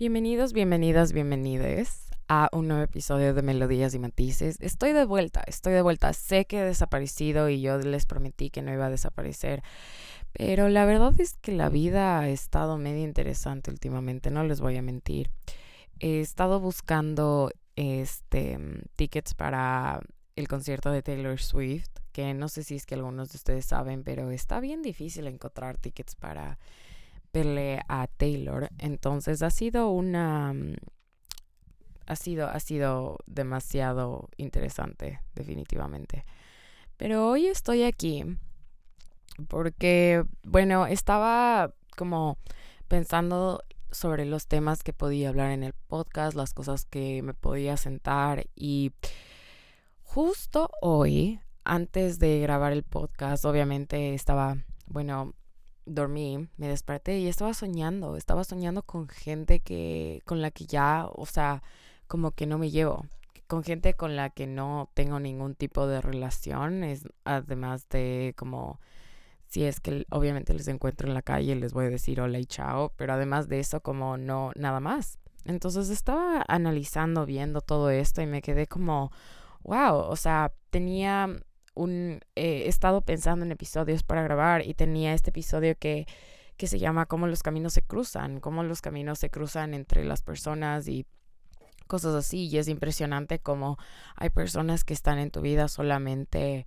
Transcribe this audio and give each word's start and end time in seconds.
Bienvenidos, 0.00 0.54
bienvenidas, 0.54 1.12
bienvenides 1.12 2.08
a 2.26 2.48
un 2.54 2.68
nuevo 2.68 2.82
episodio 2.82 3.34
de 3.34 3.42
Melodías 3.42 3.92
y 3.92 3.98
Matices. 3.98 4.56
Estoy 4.60 4.94
de 4.94 5.04
vuelta, 5.04 5.42
estoy 5.46 5.74
de 5.74 5.82
vuelta. 5.82 6.14
Sé 6.14 6.46
que 6.46 6.60
he 6.60 6.64
desaparecido 6.64 7.50
y 7.50 7.60
yo 7.60 7.76
les 7.76 8.06
prometí 8.06 8.48
que 8.48 8.62
no 8.62 8.72
iba 8.72 8.86
a 8.86 8.90
desaparecer. 8.90 9.62
Pero 10.32 10.70
la 10.70 10.86
verdad 10.86 11.12
es 11.20 11.36
que 11.36 11.52
la 11.52 11.68
vida 11.68 12.18
ha 12.18 12.30
estado 12.30 12.78
medio 12.78 13.04
interesante 13.04 13.70
últimamente, 13.70 14.30
no 14.30 14.42
les 14.42 14.62
voy 14.62 14.78
a 14.78 14.82
mentir. 14.82 15.30
He 15.98 16.20
estado 16.20 16.60
buscando 16.60 17.50
este 17.76 18.58
tickets 18.96 19.34
para 19.34 20.00
el 20.34 20.48
concierto 20.48 20.90
de 20.90 21.02
Taylor 21.02 21.38
Swift, 21.38 21.90
que 22.12 22.32
no 22.32 22.48
sé 22.48 22.64
si 22.64 22.76
es 22.76 22.86
que 22.86 22.94
algunos 22.94 23.32
de 23.32 23.36
ustedes 23.36 23.66
saben, 23.66 24.02
pero 24.02 24.30
está 24.30 24.60
bien 24.60 24.80
difícil 24.80 25.26
encontrar 25.26 25.76
tickets 25.76 26.16
para 26.16 26.58
verle 27.32 27.80
a 27.88 28.06
Taylor. 28.06 28.68
Entonces 28.78 29.42
ha 29.42 29.50
sido 29.50 29.90
una 29.90 30.52
mm, 30.52 30.74
ha 32.06 32.16
sido 32.16 32.48
ha 32.48 32.60
sido 32.60 33.18
demasiado 33.26 34.28
interesante, 34.36 35.20
definitivamente. 35.34 36.24
Pero 36.96 37.28
hoy 37.28 37.46
estoy 37.46 37.84
aquí 37.84 38.24
porque 39.48 40.24
bueno, 40.44 40.86
estaba 40.86 41.72
como 41.96 42.38
pensando 42.88 43.62
sobre 43.90 44.24
los 44.24 44.46
temas 44.46 44.82
que 44.82 44.92
podía 44.92 45.28
hablar 45.28 45.50
en 45.50 45.64
el 45.64 45.72
podcast, 45.72 46.36
las 46.36 46.54
cosas 46.54 46.84
que 46.84 47.22
me 47.22 47.34
podía 47.34 47.76
sentar 47.76 48.46
y 48.54 48.92
justo 50.02 50.70
hoy, 50.80 51.40
antes 51.64 52.18
de 52.18 52.40
grabar 52.40 52.72
el 52.72 52.82
podcast, 52.82 53.44
obviamente 53.44 54.14
estaba, 54.14 54.56
bueno, 54.86 55.34
dormí, 55.94 56.48
me 56.56 56.68
desperté 56.68 57.18
y 57.18 57.28
estaba 57.28 57.54
soñando, 57.54 58.16
estaba 58.16 58.44
soñando 58.44 58.82
con 58.82 59.08
gente 59.08 59.60
que, 59.60 60.22
con 60.24 60.40
la 60.42 60.50
que 60.50 60.66
ya, 60.66 61.08
o 61.12 61.26
sea, 61.26 61.62
como 62.06 62.32
que 62.32 62.46
no 62.46 62.58
me 62.58 62.70
llevo, 62.70 63.06
con 63.46 63.64
gente 63.64 63.94
con 63.94 64.16
la 64.16 64.30
que 64.30 64.46
no 64.46 64.90
tengo 64.94 65.20
ningún 65.20 65.54
tipo 65.54 65.86
de 65.86 66.00
relación, 66.00 66.84
es, 66.84 67.08
además 67.24 67.88
de 67.88 68.34
como, 68.36 68.80
si 69.48 69.64
es 69.64 69.80
que 69.80 70.06
obviamente 70.10 70.54
les 70.54 70.68
encuentro 70.68 71.08
en 71.08 71.14
la 71.14 71.22
calle, 71.22 71.56
les 71.56 71.72
voy 71.72 71.86
a 71.86 71.90
decir 71.90 72.20
hola 72.20 72.38
y 72.38 72.46
chao, 72.46 72.92
pero 72.96 73.14
además 73.14 73.48
de 73.48 73.60
eso, 73.60 73.80
como 73.80 74.16
no, 74.16 74.52
nada 74.54 74.80
más. 74.80 75.18
Entonces 75.44 75.90
estaba 75.90 76.44
analizando, 76.46 77.26
viendo 77.26 77.60
todo 77.60 77.90
esto 77.90 78.22
y 78.22 78.26
me 78.26 78.42
quedé 78.42 78.66
como, 78.66 79.10
wow, 79.62 79.96
o 79.96 80.16
sea, 80.16 80.52
tenía 80.70 81.28
un, 81.74 82.20
eh, 82.36 82.64
he 82.64 82.68
estado 82.68 83.02
pensando 83.02 83.44
en 83.44 83.52
episodios 83.52 84.02
para 84.02 84.22
grabar 84.22 84.66
y 84.66 84.74
tenía 84.74 85.14
este 85.14 85.30
episodio 85.30 85.76
que, 85.78 86.06
que 86.56 86.66
se 86.66 86.78
llama 86.78 87.06
Cómo 87.06 87.26
los 87.26 87.42
caminos 87.42 87.72
se 87.72 87.82
cruzan, 87.82 88.40
cómo 88.40 88.62
los 88.62 88.80
caminos 88.80 89.18
se 89.18 89.30
cruzan 89.30 89.74
entre 89.74 90.04
las 90.04 90.22
personas 90.22 90.88
y 90.88 91.06
cosas 91.86 92.14
así. 92.14 92.48
Y 92.48 92.58
es 92.58 92.68
impresionante 92.68 93.38
cómo 93.38 93.78
hay 94.16 94.30
personas 94.30 94.84
que 94.84 94.94
están 94.94 95.18
en 95.18 95.30
tu 95.30 95.40
vida 95.40 95.68
solamente 95.68 96.66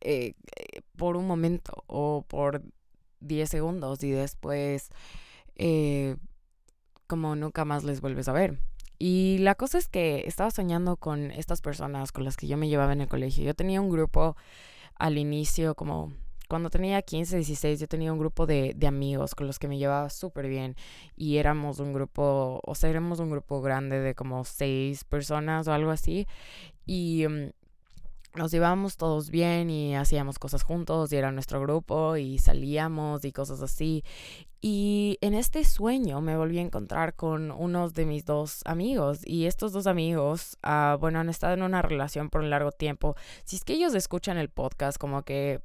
eh, 0.00 0.34
por 0.96 1.16
un 1.16 1.26
momento 1.26 1.84
o 1.86 2.24
por 2.28 2.62
10 3.20 3.48
segundos 3.48 4.02
y 4.04 4.10
después 4.10 4.90
como 7.08 7.34
nunca 7.34 7.64
más 7.64 7.82
les 7.82 8.00
vuelves 8.00 8.28
a 8.28 8.32
ver. 8.32 8.60
Y 8.98 9.38
la 9.38 9.54
cosa 9.54 9.78
es 9.78 9.88
que 9.88 10.24
estaba 10.26 10.50
soñando 10.50 10.96
con 10.96 11.30
estas 11.30 11.60
personas 11.60 12.12
con 12.12 12.24
las 12.24 12.36
que 12.36 12.48
yo 12.48 12.56
me 12.56 12.68
llevaba 12.68 12.92
en 12.92 13.00
el 13.00 13.08
colegio. 13.08 13.44
Yo 13.44 13.54
tenía 13.54 13.80
un 13.80 13.90
grupo 13.90 14.36
al 14.96 15.18
inicio, 15.18 15.74
como 15.74 16.12
cuando 16.48 16.70
tenía 16.70 17.02
15, 17.02 17.36
16, 17.36 17.78
yo 17.78 17.86
tenía 17.86 18.12
un 18.12 18.18
grupo 18.18 18.46
de, 18.46 18.72
de 18.74 18.86
amigos 18.86 19.34
con 19.34 19.46
los 19.46 19.58
que 19.58 19.68
me 19.68 19.78
llevaba 19.78 20.10
súper 20.10 20.48
bien. 20.48 20.76
Y 21.14 21.36
éramos 21.36 21.78
un 21.78 21.92
grupo, 21.92 22.60
o 22.64 22.74
sea, 22.74 22.90
éramos 22.90 23.20
un 23.20 23.30
grupo 23.30 23.60
grande 23.60 24.00
de 24.00 24.14
como 24.14 24.44
seis 24.44 25.04
personas 25.04 25.68
o 25.68 25.72
algo 25.72 25.90
así. 25.90 26.26
Y 26.86 27.26
mm, 27.28 27.50
nos 28.34 28.50
llevábamos 28.50 28.96
todos 28.96 29.30
bien 29.30 29.70
y 29.70 29.94
hacíamos 29.96 30.38
cosas 30.38 30.62
juntos 30.62 31.12
y 31.12 31.16
era 31.16 31.32
nuestro 31.32 31.60
grupo 31.60 32.16
y 32.16 32.38
salíamos 32.38 33.24
y 33.24 33.32
cosas 33.32 33.60
así. 33.62 34.04
Y 34.60 35.18
en 35.20 35.34
este 35.34 35.64
sueño 35.64 36.20
me 36.20 36.36
volví 36.36 36.58
a 36.58 36.62
encontrar 36.62 37.14
con 37.14 37.52
unos 37.52 37.94
de 37.94 38.06
mis 38.06 38.24
dos 38.24 38.62
amigos 38.64 39.20
y 39.24 39.46
estos 39.46 39.72
dos 39.72 39.86
amigos, 39.86 40.58
uh, 40.66 40.98
bueno, 40.98 41.20
han 41.20 41.28
estado 41.28 41.54
en 41.54 41.62
una 41.62 41.80
relación 41.80 42.28
por 42.28 42.40
un 42.40 42.50
largo 42.50 42.72
tiempo. 42.72 43.14
Si 43.44 43.56
es 43.56 43.64
que 43.64 43.74
ellos 43.74 43.94
escuchan 43.94 44.36
el 44.36 44.48
podcast, 44.48 44.98
como 44.98 45.22
que 45.22 45.60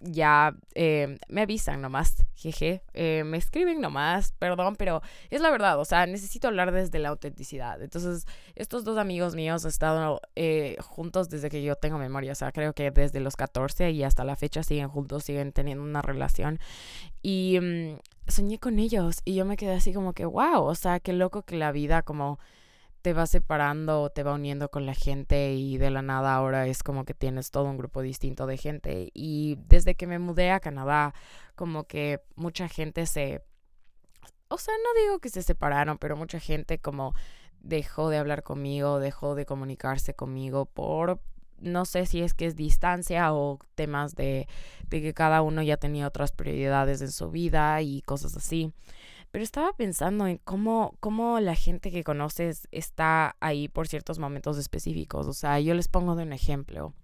ya 0.00 0.54
eh, 0.74 1.18
me 1.28 1.42
avisan 1.42 1.80
nomás, 1.80 2.24
jeje, 2.34 2.82
eh, 2.92 3.22
me 3.24 3.38
escriben 3.38 3.80
nomás, 3.80 4.32
perdón, 4.32 4.76
pero 4.76 5.02
es 5.30 5.40
la 5.40 5.50
verdad, 5.50 5.80
o 5.80 5.84
sea, 5.84 6.06
necesito 6.06 6.48
hablar 6.48 6.72
desde 6.72 6.98
la 6.98 7.08
autenticidad. 7.08 7.80
Entonces, 7.82 8.26
estos 8.54 8.84
dos 8.84 8.98
amigos 8.98 9.34
míos 9.34 9.64
han 9.64 9.70
estado 9.70 10.20
eh, 10.34 10.76
juntos 10.80 11.28
desde 11.28 11.48
que 11.48 11.62
yo 11.62 11.76
tengo 11.76 11.98
memoria, 11.98 12.32
o 12.32 12.34
sea, 12.34 12.52
creo 12.52 12.74
que 12.74 12.90
desde 12.90 13.20
los 13.20 13.36
14 13.36 13.90
y 13.90 14.02
hasta 14.02 14.24
la 14.24 14.36
fecha 14.36 14.62
siguen 14.62 14.88
juntos, 14.88 15.24
siguen 15.24 15.52
teniendo 15.52 15.82
una 15.82 16.02
relación. 16.02 16.58
Y 17.22 17.58
mm, 17.60 17.98
soñé 18.28 18.58
con 18.58 18.78
ellos 18.78 19.20
y 19.24 19.34
yo 19.34 19.44
me 19.44 19.56
quedé 19.56 19.74
así 19.74 19.92
como 19.92 20.12
que, 20.12 20.26
wow, 20.26 20.62
o 20.62 20.74
sea, 20.74 21.00
qué 21.00 21.12
loco 21.12 21.42
que 21.42 21.56
la 21.56 21.72
vida 21.72 22.02
como 22.02 22.38
te 23.06 23.12
va 23.12 23.26
separando, 23.26 24.10
te 24.10 24.24
va 24.24 24.32
uniendo 24.32 24.68
con 24.68 24.84
la 24.84 24.92
gente 24.92 25.54
y 25.54 25.78
de 25.78 25.90
la 25.90 26.02
nada 26.02 26.34
ahora 26.34 26.66
es 26.66 26.82
como 26.82 27.04
que 27.04 27.14
tienes 27.14 27.52
todo 27.52 27.66
un 27.66 27.78
grupo 27.78 28.02
distinto 28.02 28.48
de 28.48 28.56
gente. 28.56 29.12
Y 29.14 29.60
desde 29.68 29.94
que 29.94 30.08
me 30.08 30.18
mudé 30.18 30.50
a 30.50 30.58
Canadá, 30.58 31.14
como 31.54 31.84
que 31.84 32.20
mucha 32.34 32.66
gente 32.66 33.06
se... 33.06 33.44
O 34.48 34.58
sea, 34.58 34.74
no 34.82 35.00
digo 35.00 35.20
que 35.20 35.28
se 35.28 35.44
separaron, 35.44 35.98
pero 35.98 36.16
mucha 36.16 36.40
gente 36.40 36.80
como 36.80 37.14
dejó 37.60 38.10
de 38.10 38.18
hablar 38.18 38.42
conmigo, 38.42 38.98
dejó 38.98 39.36
de 39.36 39.46
comunicarse 39.46 40.14
conmigo 40.14 40.66
por, 40.66 41.20
no 41.60 41.84
sé 41.84 42.06
si 42.06 42.22
es 42.22 42.34
que 42.34 42.46
es 42.46 42.56
distancia 42.56 43.32
o 43.32 43.60
temas 43.76 44.16
de, 44.16 44.48
de 44.88 45.00
que 45.00 45.14
cada 45.14 45.42
uno 45.42 45.62
ya 45.62 45.76
tenía 45.76 46.08
otras 46.08 46.32
prioridades 46.32 47.00
en 47.02 47.12
su 47.12 47.30
vida 47.30 47.80
y 47.82 48.02
cosas 48.02 48.36
así. 48.36 48.72
Pero 49.30 49.44
estaba 49.44 49.72
pensando 49.72 50.26
en 50.26 50.38
cómo, 50.38 50.96
cómo 51.00 51.40
la 51.40 51.54
gente 51.54 51.90
que 51.90 52.04
conoces 52.04 52.68
está 52.70 53.36
ahí 53.40 53.68
por 53.68 53.88
ciertos 53.88 54.18
momentos 54.18 54.58
específicos. 54.58 55.26
O 55.26 55.32
sea, 55.32 55.60
yo 55.60 55.74
les 55.74 55.88
pongo 55.88 56.14
de 56.16 56.22
un 56.22 56.32
ejemplo. 56.32 56.94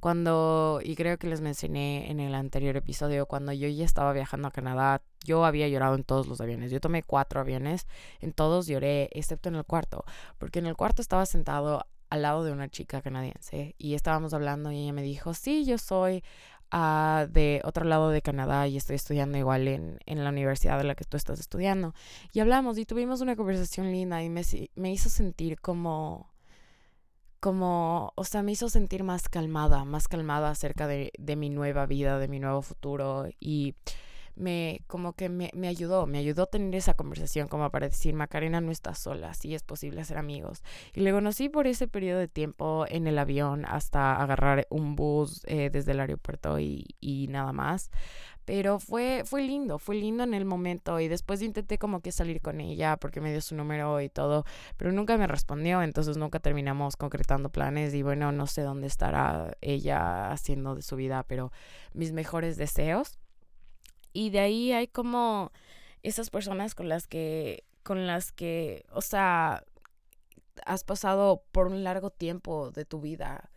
Cuando, 0.00 0.80
y 0.82 0.94
creo 0.94 1.18
que 1.18 1.26
les 1.26 1.40
mencioné 1.40 2.10
en 2.10 2.20
el 2.20 2.34
anterior 2.34 2.76
episodio, 2.76 3.26
cuando 3.26 3.52
yo 3.52 3.68
ya 3.68 3.84
estaba 3.84 4.12
viajando 4.12 4.46
a 4.46 4.52
Canadá, 4.52 5.02
yo 5.24 5.44
había 5.44 5.66
llorado 5.66 5.96
en 5.96 6.04
todos 6.04 6.28
los 6.28 6.40
aviones. 6.40 6.70
Yo 6.70 6.80
tomé 6.80 7.02
cuatro 7.02 7.40
aviones, 7.40 7.88
en 8.20 8.32
todos 8.32 8.68
lloré, 8.68 9.08
excepto 9.12 9.48
en 9.48 9.56
el 9.56 9.64
cuarto, 9.64 10.04
porque 10.38 10.60
en 10.60 10.66
el 10.66 10.76
cuarto 10.76 11.02
estaba 11.02 11.26
sentado 11.26 11.84
al 12.10 12.22
lado 12.22 12.44
de 12.44 12.52
una 12.52 12.68
chica 12.68 13.02
canadiense 13.02 13.74
y 13.76 13.94
estábamos 13.94 14.32
hablando 14.32 14.72
y 14.72 14.82
ella 14.82 14.92
me 14.92 15.02
dijo, 15.02 15.34
sí, 15.34 15.64
yo 15.64 15.78
soy 15.78 16.22
de 16.70 17.60
otro 17.64 17.84
lado 17.84 18.10
de 18.10 18.22
Canadá 18.22 18.68
y 18.68 18.76
estoy 18.76 18.96
estudiando 18.96 19.38
igual 19.38 19.68
en, 19.68 19.98
en, 20.06 20.22
la 20.22 20.30
universidad 20.30 20.78
de 20.78 20.84
la 20.84 20.94
que 20.94 21.04
tú 21.04 21.16
estás 21.16 21.40
estudiando. 21.40 21.94
Y 22.32 22.40
hablamos 22.40 22.78
y 22.78 22.84
tuvimos 22.84 23.20
una 23.20 23.36
conversación 23.36 23.90
linda 23.90 24.22
y 24.22 24.28
me, 24.28 24.42
me 24.74 24.92
hizo 24.92 25.08
sentir 25.08 25.60
como, 25.60 26.30
como, 27.40 28.12
o 28.16 28.24
sea, 28.24 28.42
me 28.42 28.52
hizo 28.52 28.68
sentir 28.68 29.02
más 29.02 29.28
calmada, 29.28 29.84
más 29.84 30.08
calmada 30.08 30.50
acerca 30.50 30.86
de, 30.86 31.12
de 31.18 31.36
mi 31.36 31.50
nueva 31.50 31.86
vida, 31.86 32.18
de 32.18 32.28
mi 32.28 32.38
nuevo 32.38 32.62
futuro 32.62 33.26
y 33.40 33.74
me 34.38 34.82
como 34.86 35.12
que 35.12 35.28
me, 35.28 35.50
me, 35.54 35.68
ayudó, 35.68 36.06
me 36.06 36.18
ayudó 36.18 36.44
a 36.44 36.46
tener 36.46 36.74
esa 36.74 36.94
conversación 36.94 37.48
como 37.48 37.70
para 37.70 37.88
decir, 37.88 38.14
Macarena 38.14 38.60
no 38.60 38.70
está 38.70 38.94
sola, 38.94 39.34
sí 39.34 39.54
es 39.54 39.62
posible 39.62 40.04
ser 40.04 40.18
amigos. 40.18 40.62
Y 40.94 41.00
le 41.00 41.12
conocí 41.12 41.48
por 41.48 41.66
ese 41.66 41.88
periodo 41.88 42.20
de 42.20 42.28
tiempo 42.28 42.86
en 42.88 43.06
el 43.06 43.18
avión 43.18 43.64
hasta 43.66 44.20
agarrar 44.20 44.66
un 44.70 44.96
bus 44.96 45.42
eh, 45.46 45.70
desde 45.70 45.92
el 45.92 46.00
aeropuerto 46.00 46.58
y, 46.58 46.86
y, 47.00 47.28
nada 47.28 47.52
más. 47.52 47.90
Pero 48.44 48.78
fue, 48.78 49.24
fue 49.26 49.42
lindo, 49.42 49.78
fue 49.78 49.96
lindo 49.96 50.24
en 50.24 50.32
el 50.32 50.46
momento 50.46 51.00
y 51.00 51.08
después 51.08 51.42
intenté 51.42 51.76
como 51.76 52.00
que 52.00 52.12
salir 52.12 52.40
con 52.40 52.62
ella 52.62 52.96
porque 52.96 53.20
me 53.20 53.30
dio 53.30 53.42
su 53.42 53.54
número 53.54 54.00
y 54.00 54.08
todo, 54.08 54.46
pero 54.78 54.90
nunca 54.90 55.18
me 55.18 55.26
respondió, 55.26 55.82
entonces 55.82 56.16
nunca 56.16 56.40
terminamos 56.40 56.96
concretando 56.96 57.50
planes 57.50 57.92
y 57.92 58.02
bueno, 58.02 58.32
no 58.32 58.46
sé 58.46 58.62
dónde 58.62 58.86
estará 58.86 59.54
ella 59.60 60.30
haciendo 60.30 60.74
de 60.74 60.80
su 60.80 60.96
vida, 60.96 61.24
pero 61.28 61.52
mis 61.92 62.12
mejores 62.12 62.56
deseos 62.56 63.18
y 64.18 64.30
de 64.30 64.40
ahí 64.40 64.72
hay 64.72 64.88
como 64.88 65.52
esas 66.02 66.28
personas 66.28 66.74
con 66.74 66.88
las 66.88 67.06
que, 67.06 67.62
con 67.84 68.08
las 68.08 68.32
que, 68.32 68.84
o 68.90 69.00
sea, 69.00 69.62
has 70.66 70.82
pasado 70.82 71.44
por 71.52 71.68
un 71.68 71.84
largo 71.84 72.10
tiempo 72.10 72.72
de 72.72 72.84
tu 72.84 73.00
vida 73.00 73.52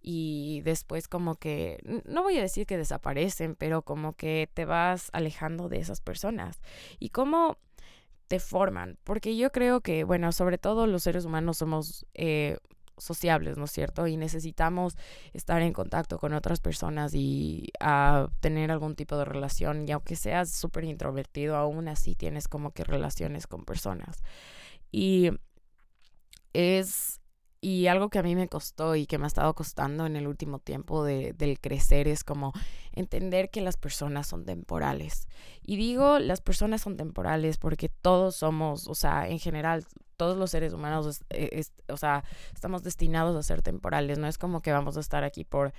y 0.00 0.60
después 0.60 1.08
como 1.08 1.34
que, 1.34 1.80
no 2.04 2.22
voy 2.22 2.38
a 2.38 2.42
decir 2.42 2.64
que 2.64 2.78
desaparecen, 2.78 3.56
pero 3.56 3.82
como 3.82 4.12
que 4.12 4.48
te 4.54 4.64
vas 4.64 5.10
alejando 5.12 5.68
de 5.68 5.78
esas 5.78 6.00
personas. 6.00 6.62
Y 7.00 7.08
cómo 7.08 7.58
te 8.28 8.38
forman, 8.38 8.96
porque 9.02 9.36
yo 9.36 9.50
creo 9.50 9.80
que, 9.80 10.04
bueno, 10.04 10.30
sobre 10.30 10.58
todo 10.58 10.86
los 10.86 11.02
seres 11.02 11.24
humanos 11.24 11.58
somos, 11.58 12.06
eh, 12.14 12.58
sociables, 12.98 13.56
¿no 13.56 13.64
es 13.64 13.72
cierto? 13.72 14.06
Y 14.06 14.16
necesitamos 14.16 14.96
estar 15.32 15.62
en 15.62 15.72
contacto 15.72 16.18
con 16.18 16.32
otras 16.34 16.60
personas 16.60 17.14
y 17.14 17.70
a 17.80 18.28
tener 18.40 18.70
algún 18.70 18.94
tipo 18.96 19.16
de 19.16 19.24
relación. 19.24 19.88
Y 19.88 19.92
aunque 19.92 20.16
seas 20.16 20.50
súper 20.50 20.84
introvertido, 20.84 21.56
aún 21.56 21.88
así 21.88 22.14
tienes 22.14 22.48
como 22.48 22.72
que 22.72 22.84
relaciones 22.84 23.46
con 23.46 23.64
personas. 23.64 24.22
Y 24.90 25.30
es 26.52 27.20
y 27.64 27.86
algo 27.86 28.10
que 28.10 28.18
a 28.18 28.22
mí 28.22 28.36
me 28.36 28.46
costó 28.46 28.94
y 28.94 29.06
que 29.06 29.16
me 29.16 29.24
ha 29.24 29.26
estado 29.26 29.54
costando 29.54 30.04
en 30.04 30.16
el 30.16 30.26
último 30.26 30.58
tiempo 30.58 31.02
de, 31.02 31.32
del 31.32 31.58
crecer 31.58 32.08
es 32.08 32.22
como 32.22 32.52
entender 32.92 33.48
que 33.48 33.62
las 33.62 33.78
personas 33.78 34.26
son 34.26 34.44
temporales. 34.44 35.28
Y 35.62 35.76
digo, 35.76 36.18
las 36.18 36.42
personas 36.42 36.82
son 36.82 36.98
temporales 36.98 37.56
porque 37.56 37.88
todos 37.88 38.36
somos, 38.36 38.86
o 38.86 38.94
sea, 38.94 39.28
en 39.30 39.38
general, 39.38 39.86
todos 40.16 40.36
los 40.36 40.50
seres 40.50 40.72
humanos, 40.72 41.22
e, 41.30 41.64
o 41.88 41.96
sea, 41.96 42.24
estamos 42.54 42.82
destinados 42.82 43.36
a 43.36 43.42
ser 43.42 43.62
temporales. 43.62 44.18
No 44.18 44.26
es 44.26 44.38
como 44.38 44.62
que 44.62 44.72
vamos 44.72 44.96
a 44.96 45.00
estar 45.00 45.24
aquí 45.24 45.44
por, 45.44 45.72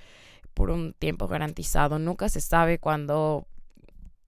por 0.54 0.70
un 0.70 0.92
tiempo 0.94 1.28
garantizado. 1.28 1.98
Nunca 1.98 2.28
se 2.28 2.40
sabe 2.40 2.78
cuándo 2.78 3.46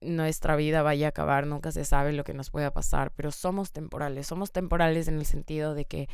nuestra 0.01 0.55
vida 0.55 0.81
vaya 0.81 1.07
a 1.07 1.09
acabar, 1.09 1.45
nunca 1.45 1.71
se 1.71 1.83
sabe 1.83 2.13
lo 2.13 2.23
que 2.23 2.33
nos 2.33 2.49
pueda 2.49 2.71
pasar, 2.71 3.11
pero 3.15 3.31
somos 3.31 3.71
temporales. 3.71 4.27
Somos 4.27 4.51
temporales 4.51 5.07
en 5.07 5.15
el 5.15 5.25
sentido 5.25 5.73
de 5.73 5.85
que 5.85 6.09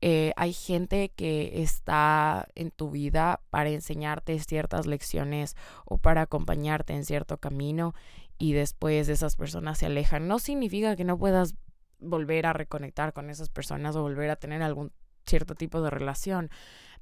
eh, 0.00 0.32
hay 0.36 0.52
gente 0.52 1.10
que 1.10 1.62
está 1.62 2.48
en 2.54 2.70
tu 2.70 2.90
vida 2.90 3.40
para 3.50 3.70
enseñarte 3.70 4.38
ciertas 4.40 4.86
lecciones 4.86 5.56
o 5.86 5.98
para 5.98 6.22
acompañarte 6.22 6.92
en 6.92 7.04
cierto 7.04 7.38
camino 7.38 7.94
y 8.38 8.52
después 8.52 9.08
esas 9.08 9.36
personas 9.36 9.78
se 9.78 9.86
alejan. 9.86 10.28
No 10.28 10.38
significa 10.38 10.96
que 10.96 11.04
no 11.04 11.18
puedas 11.18 11.54
volver 11.98 12.46
a 12.46 12.52
reconectar 12.52 13.12
con 13.12 13.30
esas 13.30 13.48
personas 13.48 13.96
o 13.96 14.02
volver 14.02 14.30
a 14.30 14.36
tener 14.36 14.62
algún 14.62 14.92
cierto 15.26 15.54
tipo 15.54 15.80
de 15.80 15.90
relación, 15.90 16.50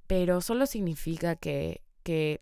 pero 0.07 0.41
solo 0.41 0.67
significa 0.67 1.37
que, 1.37 1.83
que 2.03 2.41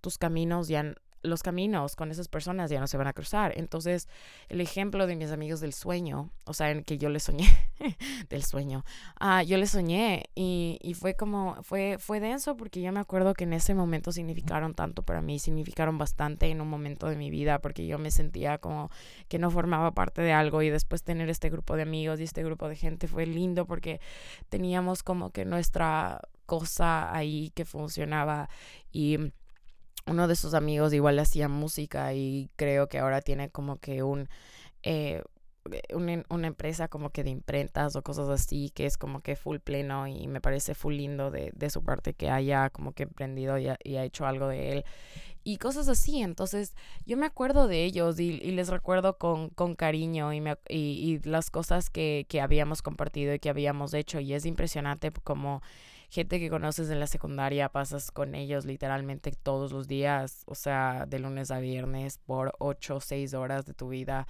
tus 0.00 0.18
caminos 0.18 0.68
ya 0.68 0.94
los 1.22 1.42
caminos 1.42 1.96
con 1.96 2.10
esas 2.10 2.28
personas 2.28 2.70
ya 2.70 2.80
no 2.80 2.86
se 2.86 2.96
van 2.96 3.06
a 3.06 3.12
cruzar. 3.12 3.52
Entonces, 3.56 4.08
el 4.48 4.60
ejemplo 4.60 5.06
de 5.06 5.16
mis 5.16 5.30
amigos 5.30 5.60
del 5.60 5.72
sueño, 5.72 6.30
o 6.44 6.54
sea, 6.54 6.70
en 6.70 6.82
que 6.84 6.98
yo 6.98 7.08
les 7.08 7.22
soñé, 7.22 7.48
del 8.28 8.42
sueño, 8.42 8.84
ah, 9.18 9.42
yo 9.42 9.56
les 9.56 9.70
soñé 9.70 10.24
y, 10.34 10.78
y, 10.82 10.94
fue 10.94 11.14
como, 11.14 11.62
fue, 11.62 11.96
fue 11.98 12.20
denso 12.20 12.56
porque 12.56 12.80
yo 12.82 12.92
me 12.92 13.00
acuerdo 13.00 13.34
que 13.34 13.44
en 13.44 13.52
ese 13.52 13.74
momento 13.74 14.12
significaron 14.12 14.74
tanto 14.74 15.02
para 15.02 15.22
mí, 15.22 15.38
significaron 15.38 15.98
bastante 15.98 16.46
en 16.48 16.60
un 16.60 16.68
momento 16.68 17.08
de 17.08 17.16
mi 17.16 17.30
vida 17.30 17.60
porque 17.60 17.86
yo 17.86 17.98
me 17.98 18.10
sentía 18.10 18.58
como 18.58 18.90
que 19.28 19.38
no 19.38 19.50
formaba 19.50 19.92
parte 19.92 20.22
de 20.22 20.32
algo 20.32 20.62
y 20.62 20.70
después 20.70 21.02
tener 21.02 21.28
este 21.28 21.50
grupo 21.50 21.76
de 21.76 21.82
amigos 21.82 22.20
y 22.20 22.24
este 22.24 22.42
grupo 22.42 22.68
de 22.68 22.76
gente 22.76 23.06
fue 23.06 23.26
lindo 23.26 23.66
porque 23.66 24.00
teníamos 24.48 25.02
como 25.02 25.30
que 25.30 25.44
nuestra 25.44 26.20
cosa 26.46 27.14
ahí 27.14 27.50
que 27.54 27.64
funcionaba 27.64 28.48
y 28.90 29.32
uno 30.06 30.28
de 30.28 30.36
sus 30.36 30.54
amigos 30.54 30.92
igual 30.92 31.18
hacía 31.18 31.48
música 31.48 32.12
y 32.14 32.50
creo 32.56 32.88
que 32.88 32.98
ahora 32.98 33.20
tiene 33.20 33.50
como 33.50 33.76
que 33.76 34.02
un... 34.02 34.28
Eh, 34.82 35.22
una, 35.94 36.46
empresa 36.46 36.88
como 36.88 37.10
que 37.10 37.22
de 37.22 37.30
imprentas 37.30 37.94
o 37.94 38.02
cosas 38.02 38.28
así, 38.28 38.70
que 38.70 38.86
es 38.86 38.96
como 38.96 39.20
que 39.20 39.36
full 39.36 39.58
pleno 39.58 40.06
y 40.08 40.26
me 40.26 40.40
parece 40.40 40.74
full 40.74 40.94
lindo 40.94 41.30
de, 41.30 41.52
de 41.54 41.70
su 41.70 41.84
parte 41.84 42.14
que 42.14 42.30
haya 42.30 42.70
como 42.70 42.92
que 42.92 43.04
emprendido 43.04 43.58
y 43.58 43.68
ha, 43.68 43.76
hecho 43.84 44.26
algo 44.26 44.48
de 44.48 44.72
él 44.72 44.84
y 45.44 45.58
cosas 45.58 45.88
así. 45.88 46.20
Entonces 46.20 46.74
yo 47.06 47.16
me 47.16 47.26
acuerdo 47.26 47.68
de 47.68 47.84
ellos 47.84 48.18
y, 48.18 48.38
les 48.38 48.68
recuerdo 48.68 49.18
con, 49.18 49.50
con 49.50 49.74
cariño 49.76 50.32
y, 50.32 50.40
me, 50.40 50.56
y, 50.68 51.20
y, 51.24 51.28
las 51.28 51.50
cosas 51.50 51.90
que, 51.90 52.26
que 52.28 52.40
habíamos 52.40 52.82
compartido 52.82 53.32
y 53.34 53.38
que 53.38 53.50
habíamos 53.50 53.94
hecho 53.94 54.20
y 54.20 54.34
es 54.34 54.46
impresionante 54.46 55.12
como 55.22 55.62
gente 56.12 56.38
que 56.38 56.50
conoces 56.50 56.90
en 56.90 57.00
la 57.00 57.06
secundaria, 57.06 57.70
pasas 57.70 58.10
con 58.10 58.34
ellos 58.34 58.66
literalmente 58.66 59.32
todos 59.32 59.72
los 59.72 59.88
días, 59.88 60.42
o 60.44 60.54
sea, 60.54 61.06
de 61.08 61.18
lunes 61.18 61.50
a 61.50 61.58
viernes 61.58 62.18
por 62.18 62.52
ocho 62.58 62.96
o 62.96 63.00
seis 63.00 63.32
horas 63.32 63.64
de 63.64 63.72
tu 63.72 63.88
vida. 63.88 64.28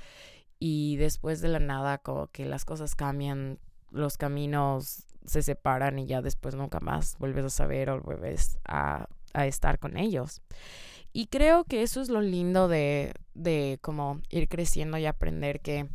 Y 0.60 0.94
después 0.96 1.40
de 1.40 1.48
la 1.48 1.58
nada, 1.58 1.98
como 1.98 2.28
que 2.28 2.44
las 2.44 2.64
cosas 2.64 2.94
cambian, 2.94 3.58
los 3.90 4.16
caminos 4.16 5.06
se 5.26 5.42
separan 5.42 5.98
y 5.98 6.06
ya 6.06 6.22
después 6.22 6.54
nunca 6.54 6.78
más 6.78 7.16
vuelves 7.18 7.46
a 7.46 7.50
saber 7.50 7.90
o 7.90 8.00
vuelves 8.00 8.58
a, 8.64 9.08
a 9.34 9.46
estar 9.48 9.80
con 9.80 9.96
ellos. 9.96 10.40
Y 11.12 11.26
creo 11.26 11.64
que 11.64 11.82
eso 11.82 12.00
es 12.00 12.08
lo 12.08 12.20
lindo 12.20 12.68
de, 12.68 13.12
de 13.34 13.80
como 13.82 14.20
ir 14.30 14.48
creciendo 14.48 14.98
y 14.98 15.06
aprender 15.06 15.60
que 15.60 15.88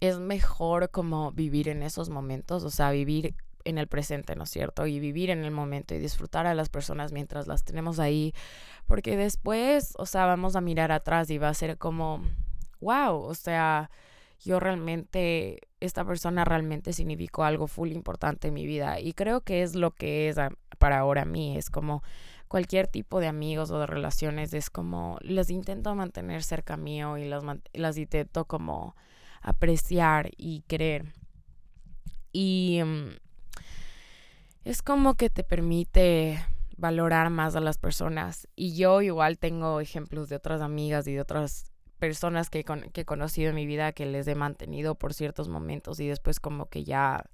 es 0.00 0.18
mejor 0.18 0.90
como 0.90 1.32
vivir 1.32 1.70
en 1.70 1.82
esos 1.82 2.10
momentos, 2.10 2.64
o 2.64 2.70
sea, 2.70 2.90
vivir 2.90 3.34
en 3.68 3.78
el 3.78 3.86
presente, 3.86 4.34
¿no 4.34 4.44
es 4.44 4.50
cierto? 4.50 4.86
Y 4.86 4.98
vivir 5.00 5.30
en 5.30 5.44
el 5.44 5.50
momento 5.50 5.94
y 5.94 5.98
disfrutar 5.98 6.46
a 6.46 6.54
las 6.54 6.68
personas 6.68 7.12
mientras 7.12 7.46
las 7.46 7.64
tenemos 7.64 7.98
ahí, 7.98 8.32
porque 8.86 9.16
después, 9.16 9.94
o 9.98 10.06
sea, 10.06 10.26
vamos 10.26 10.56
a 10.56 10.60
mirar 10.60 10.90
atrás 10.92 11.30
y 11.30 11.38
va 11.38 11.48
a 11.48 11.54
ser 11.54 11.78
como, 11.78 12.22
wow, 12.80 13.16
o 13.16 13.34
sea, 13.34 13.90
yo 14.40 14.60
realmente, 14.60 15.60
esta 15.80 16.04
persona 16.04 16.44
realmente 16.44 16.92
significó 16.92 17.44
algo 17.44 17.66
full 17.66 17.90
importante 17.90 18.48
en 18.48 18.54
mi 18.54 18.66
vida 18.66 19.00
y 19.00 19.12
creo 19.12 19.42
que 19.42 19.62
es 19.62 19.74
lo 19.74 19.90
que 19.90 20.28
es 20.28 20.36
para 20.78 20.98
ahora 20.98 21.22
a 21.22 21.26
mí, 21.26 21.56
es 21.56 21.70
como 21.70 22.02
cualquier 22.46 22.86
tipo 22.86 23.20
de 23.20 23.26
amigos 23.26 23.70
o 23.70 23.78
de 23.78 23.86
relaciones, 23.86 24.54
es 24.54 24.70
como, 24.70 25.18
las 25.20 25.50
intento 25.50 25.94
mantener 25.94 26.42
cerca 26.42 26.76
mío 26.76 27.18
y 27.18 27.28
las, 27.28 27.44
las 27.74 27.98
intento 27.98 28.46
como 28.46 28.96
apreciar 29.42 30.30
y 30.36 30.62
querer. 30.62 31.12
Y 32.32 32.80
mm, 32.84 33.27
es 34.68 34.82
como 34.82 35.14
que 35.14 35.30
te 35.30 35.44
permite 35.44 36.44
valorar 36.76 37.30
más 37.30 37.56
a 37.56 37.60
las 37.60 37.78
personas. 37.78 38.46
Y 38.54 38.76
yo 38.76 39.00
igual 39.00 39.38
tengo 39.38 39.80
ejemplos 39.80 40.28
de 40.28 40.36
otras 40.36 40.60
amigas 40.60 41.06
y 41.06 41.14
de 41.14 41.22
otras 41.22 41.72
personas 41.98 42.50
que, 42.50 42.64
que 42.92 43.00
he 43.00 43.04
conocido 43.06 43.48
en 43.48 43.56
mi 43.56 43.64
vida 43.64 43.92
que 43.92 44.04
les 44.04 44.28
he 44.28 44.34
mantenido 44.34 44.94
por 44.94 45.14
ciertos 45.14 45.48
momentos 45.48 46.00
y 46.00 46.06
después 46.06 46.38
como 46.38 46.66
que 46.66 46.84
ya 46.84 47.24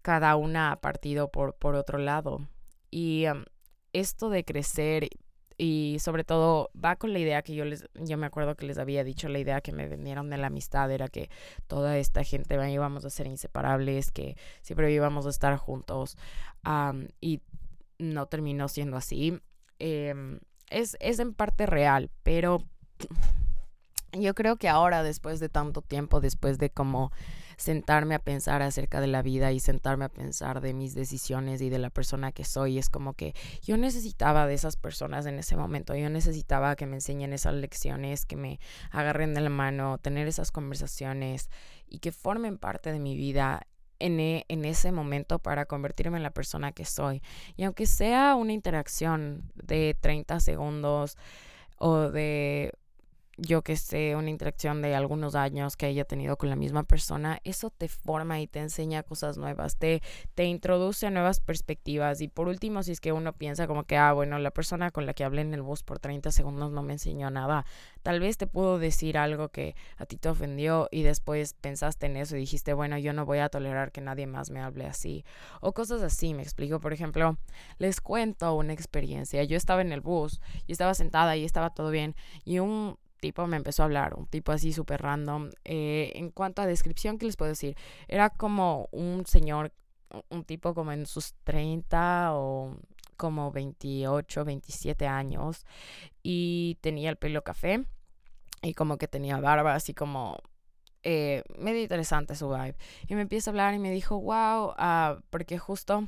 cada 0.00 0.34
una 0.36 0.72
ha 0.72 0.80
partido 0.80 1.30
por, 1.30 1.56
por 1.56 1.74
otro 1.74 1.98
lado. 1.98 2.48
Y 2.90 3.26
um, 3.26 3.44
esto 3.92 4.30
de 4.30 4.46
crecer 4.46 5.10
y 5.58 5.96
sobre 6.00 6.24
todo 6.24 6.70
va 6.82 6.96
con 6.96 7.12
la 7.12 7.18
idea 7.18 7.42
que 7.42 7.54
yo 7.54 7.64
les, 7.64 7.88
yo 7.94 8.18
me 8.18 8.26
acuerdo 8.26 8.56
que 8.56 8.66
les 8.66 8.78
había 8.78 9.04
dicho, 9.04 9.28
la 9.28 9.38
idea 9.38 9.60
que 9.60 9.72
me 9.72 9.88
vendieron 9.88 10.28
de 10.28 10.36
la 10.36 10.48
amistad 10.48 10.90
era 10.90 11.08
que 11.08 11.30
toda 11.66 11.96
esta 11.98 12.24
gente 12.24 12.56
íbamos 12.70 13.04
a 13.04 13.10
ser 13.10 13.26
inseparables, 13.26 14.10
que 14.10 14.36
siempre 14.62 14.92
íbamos 14.92 15.26
a 15.26 15.30
estar 15.30 15.56
juntos 15.56 16.16
y 17.20 17.40
no 17.98 18.26
terminó 18.26 18.68
siendo 18.68 18.96
así. 18.96 19.40
Em, 19.78 20.40
es, 20.68 20.96
es 21.00 21.18
en 21.18 21.32
parte 21.32 21.64
real, 21.66 22.10
pero 22.22 22.62
yo 24.12 24.34
creo 24.34 24.56
que 24.56 24.68
ahora, 24.68 25.02
después 25.02 25.40
de 25.40 25.48
tanto 25.48 25.82
tiempo, 25.82 26.20
después 26.20 26.58
de 26.58 26.70
como 26.70 27.12
sentarme 27.56 28.14
a 28.14 28.18
pensar 28.18 28.62
acerca 28.62 29.00
de 29.00 29.06
la 29.06 29.22
vida 29.22 29.52
y 29.52 29.60
sentarme 29.60 30.04
a 30.04 30.08
pensar 30.08 30.60
de 30.60 30.74
mis 30.74 30.94
decisiones 30.94 31.62
y 31.62 31.70
de 31.70 31.78
la 31.78 31.90
persona 31.90 32.32
que 32.32 32.44
soy. 32.44 32.78
Es 32.78 32.90
como 32.90 33.14
que 33.14 33.34
yo 33.62 33.76
necesitaba 33.76 34.46
de 34.46 34.54
esas 34.54 34.76
personas 34.76 35.26
en 35.26 35.38
ese 35.38 35.56
momento. 35.56 35.94
Yo 35.94 36.10
necesitaba 36.10 36.76
que 36.76 36.86
me 36.86 36.96
enseñen 36.96 37.32
esas 37.32 37.54
lecciones, 37.54 38.26
que 38.26 38.36
me 38.36 38.60
agarren 38.90 39.34
de 39.34 39.40
la 39.40 39.50
mano, 39.50 39.98
tener 39.98 40.28
esas 40.28 40.52
conversaciones 40.52 41.50
y 41.88 41.98
que 41.98 42.12
formen 42.12 42.58
parte 42.58 42.92
de 42.92 42.98
mi 42.98 43.16
vida 43.16 43.66
en, 43.98 44.20
e, 44.20 44.44
en, 44.48 44.64
ese 44.64 44.92
momento 44.92 45.38
para 45.38 45.64
convertirme 45.64 46.18
en 46.18 46.22
la 46.22 46.30
persona 46.30 46.72
que 46.72 46.84
soy. 46.84 47.22
Y 47.56 47.64
aunque 47.64 47.86
sea 47.86 48.34
una 48.34 48.52
interacción 48.52 49.50
de 49.54 49.96
30 49.98 50.40
segundos 50.40 51.16
o 51.78 52.10
de 52.10 52.72
yo 53.38 53.62
que 53.62 53.76
sé, 53.76 54.16
una 54.16 54.30
interacción 54.30 54.80
de 54.80 54.94
algunos 54.94 55.34
años 55.34 55.76
que 55.76 55.86
haya 55.86 56.04
tenido 56.04 56.38
con 56.38 56.48
la 56.48 56.56
misma 56.56 56.84
persona, 56.84 57.40
eso 57.44 57.70
te 57.70 57.88
forma 57.88 58.40
y 58.40 58.46
te 58.46 58.60
enseña 58.60 59.02
cosas 59.02 59.36
nuevas, 59.36 59.76
te, 59.76 60.02
te 60.34 60.44
introduce 60.44 61.06
a 61.06 61.10
nuevas 61.10 61.40
perspectivas. 61.40 62.20
Y 62.20 62.28
por 62.28 62.48
último, 62.48 62.82
si 62.82 62.92
es 62.92 63.00
que 63.00 63.12
uno 63.12 63.34
piensa 63.34 63.66
como 63.66 63.84
que, 63.84 63.96
ah, 63.96 64.12
bueno, 64.12 64.38
la 64.38 64.50
persona 64.50 64.90
con 64.90 65.04
la 65.04 65.12
que 65.12 65.24
hablé 65.24 65.42
en 65.42 65.52
el 65.52 65.62
bus 65.62 65.82
por 65.82 65.98
30 65.98 66.32
segundos 66.32 66.72
no 66.72 66.82
me 66.82 66.94
enseñó 66.94 67.30
nada, 67.30 67.66
tal 68.02 68.20
vez 68.20 68.38
te 68.38 68.46
pudo 68.46 68.78
decir 68.78 69.18
algo 69.18 69.50
que 69.50 69.76
a 69.98 70.06
ti 70.06 70.16
te 70.16 70.28
ofendió 70.28 70.88
y 70.90 71.02
después 71.02 71.54
pensaste 71.54 72.06
en 72.06 72.16
eso 72.16 72.36
y 72.36 72.40
dijiste, 72.40 72.72
bueno, 72.72 72.96
yo 72.98 73.12
no 73.12 73.26
voy 73.26 73.38
a 73.38 73.48
tolerar 73.48 73.92
que 73.92 74.00
nadie 74.00 74.26
más 74.26 74.50
me 74.50 74.60
hable 74.60 74.86
así. 74.86 75.24
O 75.60 75.72
cosas 75.72 76.02
así, 76.02 76.32
me 76.32 76.42
explico. 76.42 76.80
Por 76.80 76.92
ejemplo, 76.92 77.36
les 77.78 78.00
cuento 78.00 78.54
una 78.54 78.72
experiencia. 78.72 79.44
Yo 79.44 79.56
estaba 79.56 79.82
en 79.82 79.92
el 79.92 80.00
bus 80.00 80.40
y 80.66 80.72
estaba 80.72 80.94
sentada 80.94 81.36
y 81.36 81.44
estaba 81.44 81.70
todo 81.70 81.90
bien 81.90 82.14
y 82.44 82.60
un 82.60 82.96
tipo 83.20 83.46
me 83.46 83.56
empezó 83.56 83.82
a 83.82 83.86
hablar, 83.86 84.14
un 84.14 84.26
tipo 84.26 84.52
así 84.52 84.72
súper 84.72 85.02
random. 85.02 85.50
Eh, 85.64 86.12
en 86.14 86.30
cuanto 86.30 86.62
a 86.62 86.66
descripción, 86.66 87.18
¿qué 87.18 87.26
les 87.26 87.36
puedo 87.36 87.50
decir? 87.50 87.76
Era 88.08 88.30
como 88.30 88.88
un 88.92 89.26
señor, 89.26 89.72
un 90.28 90.44
tipo 90.44 90.74
como 90.74 90.92
en 90.92 91.06
sus 91.06 91.34
30 91.44 92.34
o 92.34 92.76
como 93.16 93.50
28, 93.50 94.44
27 94.44 95.06
años 95.06 95.64
y 96.22 96.78
tenía 96.80 97.10
el 97.10 97.16
pelo 97.16 97.42
café 97.42 97.86
y 98.62 98.74
como 98.74 98.98
que 98.98 99.08
tenía 99.08 99.40
barba 99.40 99.74
así 99.74 99.94
como 99.94 100.38
eh, 101.02 101.44
medio 101.58 101.82
interesante 101.82 102.34
su 102.34 102.48
vibe. 102.48 102.76
Y 103.06 103.14
me 103.14 103.22
empieza 103.22 103.50
a 103.50 103.52
hablar 103.52 103.74
y 103.74 103.78
me 103.78 103.90
dijo, 103.90 104.20
wow, 104.20 104.74
ah, 104.76 105.18
porque 105.30 105.56
justo 105.58 106.06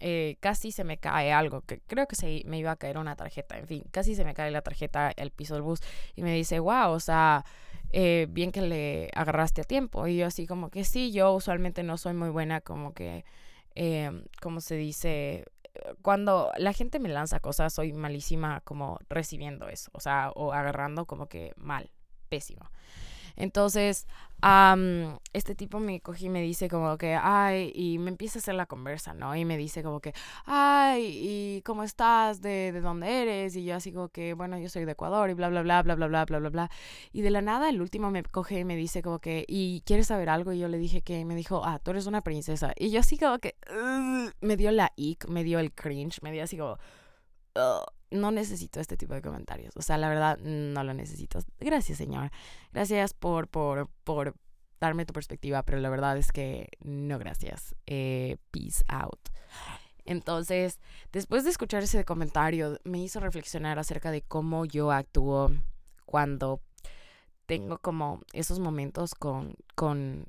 eh, 0.00 0.36
casi 0.40 0.72
se 0.72 0.84
me 0.84 0.98
cae 0.98 1.32
algo, 1.32 1.62
que 1.62 1.80
creo 1.80 2.06
que 2.06 2.16
se 2.16 2.42
me 2.46 2.58
iba 2.58 2.70
a 2.70 2.76
caer 2.76 2.98
una 2.98 3.16
tarjeta, 3.16 3.58
en 3.58 3.66
fin, 3.66 3.84
casi 3.90 4.14
se 4.14 4.24
me 4.24 4.34
cae 4.34 4.50
la 4.50 4.62
tarjeta 4.62 5.12
al 5.16 5.30
piso 5.30 5.54
del 5.54 5.62
bus 5.62 5.80
y 6.14 6.22
me 6.22 6.34
dice, 6.34 6.60
wow, 6.60 6.90
o 6.90 7.00
sea, 7.00 7.44
eh, 7.90 8.26
bien 8.30 8.52
que 8.52 8.60
le 8.60 9.10
agarraste 9.14 9.62
a 9.62 9.64
tiempo. 9.64 10.06
Y 10.06 10.18
yo 10.18 10.26
así 10.26 10.46
como 10.46 10.70
que 10.70 10.84
sí, 10.84 11.12
yo 11.12 11.32
usualmente 11.32 11.82
no 11.82 11.96
soy 11.96 12.14
muy 12.14 12.30
buena 12.30 12.60
como 12.60 12.94
que, 12.94 13.24
eh, 13.74 14.10
como 14.40 14.60
se 14.60 14.76
dice, 14.76 15.44
cuando 16.02 16.50
la 16.56 16.72
gente 16.72 16.98
me 16.98 17.08
lanza 17.08 17.40
cosas, 17.40 17.72
soy 17.72 17.92
malísima 17.92 18.60
como 18.62 18.98
recibiendo 19.08 19.68
eso, 19.68 19.90
o 19.92 20.00
sea, 20.00 20.30
o 20.34 20.52
agarrando 20.52 21.06
como 21.06 21.28
que 21.28 21.52
mal, 21.56 21.90
pésimo. 22.28 22.70
Entonces, 23.38 24.06
este 25.32 25.54
tipo 25.54 25.78
me 25.78 26.00
cogí 26.00 26.26
y 26.26 26.28
me 26.28 26.42
dice 26.42 26.68
como 26.68 26.98
que, 26.98 27.14
ay, 27.14 27.70
y 27.72 27.98
me 27.98 28.10
empieza 28.10 28.38
a 28.38 28.40
hacer 28.40 28.56
la 28.56 28.66
conversa, 28.66 29.14
¿no? 29.14 29.34
Y 29.36 29.44
me 29.44 29.56
dice 29.56 29.82
como 29.84 30.00
que, 30.00 30.12
ay, 30.44 31.20
¿y 31.22 31.62
cómo 31.62 31.84
estás? 31.84 32.40
¿De, 32.40 32.72
de 32.72 32.80
dónde 32.80 33.22
eres? 33.22 33.54
Y 33.54 33.64
yo 33.64 33.76
así 33.76 33.92
como 33.92 34.08
que, 34.08 34.34
bueno, 34.34 34.58
yo 34.58 34.68
soy 34.68 34.84
de 34.84 34.92
Ecuador 34.92 35.30
y 35.30 35.34
bla, 35.34 35.48
bla, 35.48 35.62
bla, 35.62 35.82
bla, 35.82 35.94
bla, 35.94 36.06
bla, 36.08 36.24
bla, 36.24 36.38
bla, 36.40 36.48
bla. 36.50 36.70
Y 37.12 37.22
de 37.22 37.30
la 37.30 37.40
nada, 37.40 37.68
el 37.68 37.80
último 37.80 38.10
me 38.10 38.24
coge 38.24 38.58
y 38.58 38.64
me 38.64 38.74
dice 38.74 39.02
como 39.02 39.20
que, 39.20 39.44
¿y 39.46 39.82
quieres 39.82 40.08
saber 40.08 40.28
algo? 40.30 40.52
Y 40.52 40.58
yo 40.58 40.66
le 40.66 40.78
dije 40.78 41.02
que, 41.02 41.24
me 41.24 41.36
dijo, 41.36 41.62
ah, 41.64 41.78
tú 41.78 41.92
eres 41.92 42.06
una 42.06 42.22
princesa. 42.22 42.72
Y 42.76 42.90
yo 42.90 43.00
así 43.00 43.18
como 43.18 43.38
que, 43.38 43.56
me 44.40 44.56
dio 44.56 44.72
la 44.72 44.92
ick, 44.96 45.28
me 45.28 45.44
dio 45.44 45.60
el 45.60 45.72
cringe, 45.72 46.22
me 46.22 46.32
dio 46.32 46.42
así 46.42 46.58
como, 46.58 46.78
no 48.10 48.30
necesito 48.30 48.80
este 48.80 48.96
tipo 48.96 49.14
de 49.14 49.22
comentarios. 49.22 49.76
O 49.76 49.82
sea, 49.82 49.98
la 49.98 50.08
verdad, 50.08 50.38
no 50.38 50.82
lo 50.84 50.94
necesito. 50.94 51.40
Gracias, 51.60 51.98
señor. 51.98 52.30
Gracias 52.72 53.14
por, 53.14 53.48
por, 53.48 53.88
por 54.04 54.34
darme 54.80 55.06
tu 55.06 55.12
perspectiva, 55.12 55.62
pero 55.62 55.78
la 55.78 55.90
verdad 55.90 56.16
es 56.16 56.32
que 56.32 56.68
no, 56.80 57.18
gracias. 57.18 57.74
Eh, 57.86 58.36
peace 58.50 58.84
out. 58.88 59.20
Entonces, 60.04 60.80
después 61.12 61.44
de 61.44 61.50
escuchar 61.50 61.82
ese 61.82 62.04
comentario, 62.04 62.78
me 62.84 62.98
hizo 62.98 63.20
reflexionar 63.20 63.78
acerca 63.78 64.10
de 64.10 64.22
cómo 64.22 64.64
yo 64.64 64.90
actúo 64.90 65.50
cuando 66.06 66.62
tengo 67.44 67.78
como 67.78 68.22
esos 68.32 68.58
momentos 68.58 69.14
con, 69.14 69.54
con 69.74 70.26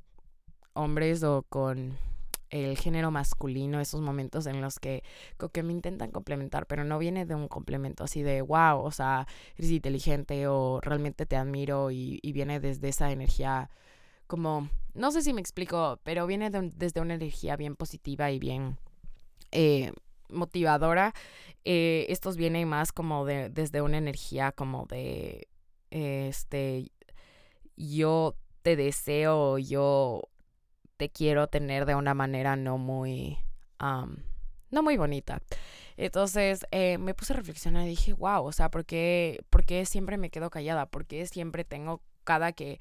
hombres 0.74 1.22
o 1.22 1.44
con 1.48 1.96
el 2.50 2.76
género 2.76 3.10
masculino, 3.10 3.80
esos 3.80 4.00
momentos 4.00 4.46
en 4.46 4.60
los 4.60 4.78
que, 4.78 5.02
que 5.52 5.62
me 5.62 5.72
intentan 5.72 6.10
complementar, 6.10 6.66
pero 6.66 6.84
no 6.84 6.98
viene 6.98 7.24
de 7.24 7.34
un 7.34 7.48
complemento 7.48 8.04
así 8.04 8.22
de 8.22 8.42
wow, 8.42 8.80
o 8.80 8.90
sea, 8.90 9.26
eres 9.56 9.70
inteligente 9.70 10.46
o 10.48 10.80
realmente 10.80 11.26
te 11.26 11.36
admiro 11.36 11.90
y, 11.90 12.20
viene 12.32 12.60
desde 12.60 12.88
esa 12.88 13.10
energía 13.10 13.70
como, 14.26 14.68
no 14.94 15.10
sé 15.10 15.22
si 15.22 15.32
me 15.32 15.40
explico, 15.40 15.98
pero 16.04 16.26
viene 16.26 16.50
desde 16.50 17.00
una 17.00 17.14
energía 17.14 17.56
bien 17.56 17.74
positiva 17.76 18.30
y 18.30 18.38
bien 18.38 18.78
eh, 19.50 19.92
motivadora. 20.28 21.12
Eh, 21.64 22.06
estos 22.08 22.36
vienen 22.36 22.68
más 22.68 22.92
como 22.92 23.24
de, 23.24 23.50
desde 23.50 23.82
una 23.82 23.98
energía 23.98 24.52
como 24.52 24.86
de, 24.86 25.48
este, 25.90 26.92
yo 27.76 28.36
te 28.62 28.76
deseo, 28.76 29.58
yo 29.58 30.29
te 31.00 31.08
quiero 31.08 31.46
tener 31.46 31.86
de 31.86 31.94
una 31.94 32.12
manera 32.12 32.56
no 32.56 32.76
muy, 32.76 33.38
no 33.78 34.82
muy 34.82 34.98
bonita. 34.98 35.40
Entonces 35.96 36.66
eh, 36.72 36.98
me 36.98 37.14
puse 37.14 37.32
a 37.32 37.36
reflexionar 37.36 37.86
y 37.86 37.88
dije, 37.88 38.12
wow, 38.12 38.44
o 38.44 38.52
sea, 38.52 38.70
¿por 38.70 38.84
qué, 38.84 39.42
¿por 39.48 39.64
qué 39.64 39.86
siempre 39.86 40.18
me 40.18 40.28
quedo 40.28 40.50
callada? 40.50 40.84
¿Por 40.84 41.06
qué 41.06 41.26
siempre 41.26 41.64
tengo 41.64 42.02
cada 42.22 42.52
que, 42.52 42.80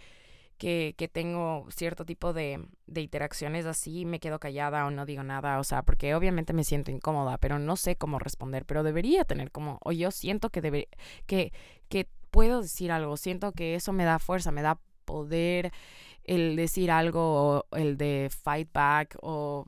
que, 0.57 0.95
que 0.97 1.07
tengo 1.07 1.65
cierto 1.69 2.05
tipo 2.05 2.33
de, 2.33 2.61
de, 2.87 2.99
interacciones 2.99 3.65
así, 3.65 4.03
me 4.03 4.19
quedo 4.19 4.37
callada 4.37 4.85
o 4.85 4.91
no 4.91 5.05
digo 5.05 5.23
nada? 5.23 5.57
O 5.57 5.63
sea, 5.63 5.83
porque 5.83 6.13
obviamente 6.13 6.51
me 6.51 6.65
siento 6.65 6.91
incómoda, 6.91 7.37
pero 7.37 7.57
no 7.57 7.77
sé 7.77 7.95
cómo 7.95 8.19
responder, 8.19 8.65
pero 8.65 8.83
debería 8.83 9.23
tener 9.23 9.49
como, 9.49 9.79
o 9.81 9.93
yo 9.93 10.11
siento 10.11 10.49
que, 10.49 10.59
debe, 10.59 10.89
que, 11.25 11.53
que 11.87 12.09
puedo 12.31 12.61
decir 12.61 12.91
algo, 12.91 13.15
siento 13.15 13.53
que 13.53 13.75
eso 13.75 13.93
me 13.93 14.03
da 14.03 14.19
fuerza, 14.19 14.51
me 14.51 14.61
da 14.61 14.77
poder 15.05 15.71
el 16.29 16.55
decir 16.55 16.91
algo 16.91 17.65
o 17.71 17.75
el 17.75 17.97
de 17.97 18.29
fight 18.29 18.71
back 18.71 19.17
o 19.21 19.65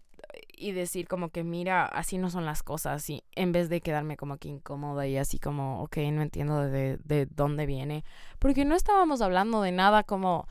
y 0.56 0.74
decir 0.74 1.08
como 1.08 1.30
que 1.30 1.44
mira, 1.44 1.86
así 1.86 2.20
no 2.20 2.30
son 2.30 2.46
las 2.46 2.62
cosas 2.62 3.10
y 3.10 3.24
en 3.36 3.52
vez 3.52 3.68
de 3.68 3.82
quedarme 3.82 4.16
como 4.16 4.38
que 4.38 4.48
incómoda 4.48 5.08
y 5.08 5.18
así 5.18 5.40
como, 5.40 5.82
ok, 5.82 5.98
no 6.12 6.22
entiendo 6.22 6.60
de, 6.60 6.98
de 7.04 7.26
dónde 7.26 7.66
viene, 7.66 8.06
porque 8.38 8.64
no 8.64 8.76
estábamos 8.76 9.22
hablando 9.22 9.64
de 9.64 9.72
nada 9.72 10.04
como 10.04 10.48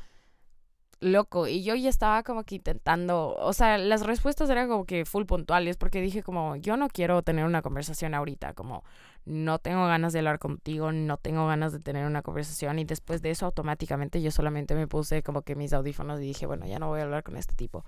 loco 0.99 1.47
y 1.47 1.63
yo 1.63 1.77
ya 1.77 1.89
estaba 1.89 2.25
como 2.25 2.43
que 2.43 2.57
intentando, 2.57 3.37
o 3.39 3.53
sea, 3.53 3.79
las 3.79 4.05
respuestas 4.05 4.51
eran 4.51 4.69
como 4.69 4.85
que 4.85 5.05
full 5.05 5.25
puntuales 5.27 5.77
porque 5.77 6.01
dije 6.01 6.25
como, 6.25 6.57
yo 6.57 6.77
no 6.77 6.89
quiero 6.89 7.23
tener 7.23 7.45
una 7.45 7.63
conversación 7.63 8.15
ahorita, 8.15 8.55
como 8.55 8.83
no 9.25 9.59
tengo 9.59 9.87
ganas 9.87 10.13
de 10.13 10.21
hablar 10.21 10.39
contigo, 10.39 10.93
no 10.93 11.17
tengo 11.17 11.47
ganas 11.47 11.73
de 11.73 11.81
tener 11.81 12.07
una 12.07 12.23
conversación 12.23 12.79
y 12.79 12.85
después 12.85 13.23
de 13.23 13.31
eso 13.31 13.47
automáticamente 13.47 14.23
yo 14.23 14.31
solamente 14.31 14.75
me 14.75 14.87
puse 14.87 15.23
como 15.23 15.43
que 15.43 15.55
mis 15.55 15.73
audífonos 15.73 16.21
y 16.21 16.25
dije, 16.25 16.47
bueno, 16.47 16.67
ya 16.67 16.79
no 16.79 16.89
voy 16.89 17.01
a 17.01 17.05
hablar 17.05 17.23
con 17.23 17.37
este 17.37 17.55
tipo. 17.55 17.85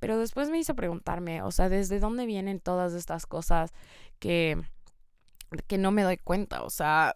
Pero 0.00 0.18
después 0.18 0.50
me 0.50 0.58
hizo 0.58 0.74
preguntarme, 0.74 1.42
o 1.42 1.50
sea, 1.50 1.68
¿desde 1.68 2.00
dónde 2.00 2.26
vienen 2.26 2.60
todas 2.60 2.94
estas 2.94 3.26
cosas 3.26 3.72
que, 4.18 4.60
que 5.66 5.78
no 5.78 5.92
me 5.92 6.02
doy 6.02 6.16
cuenta? 6.16 6.62
O 6.62 6.70
sea, 6.70 7.14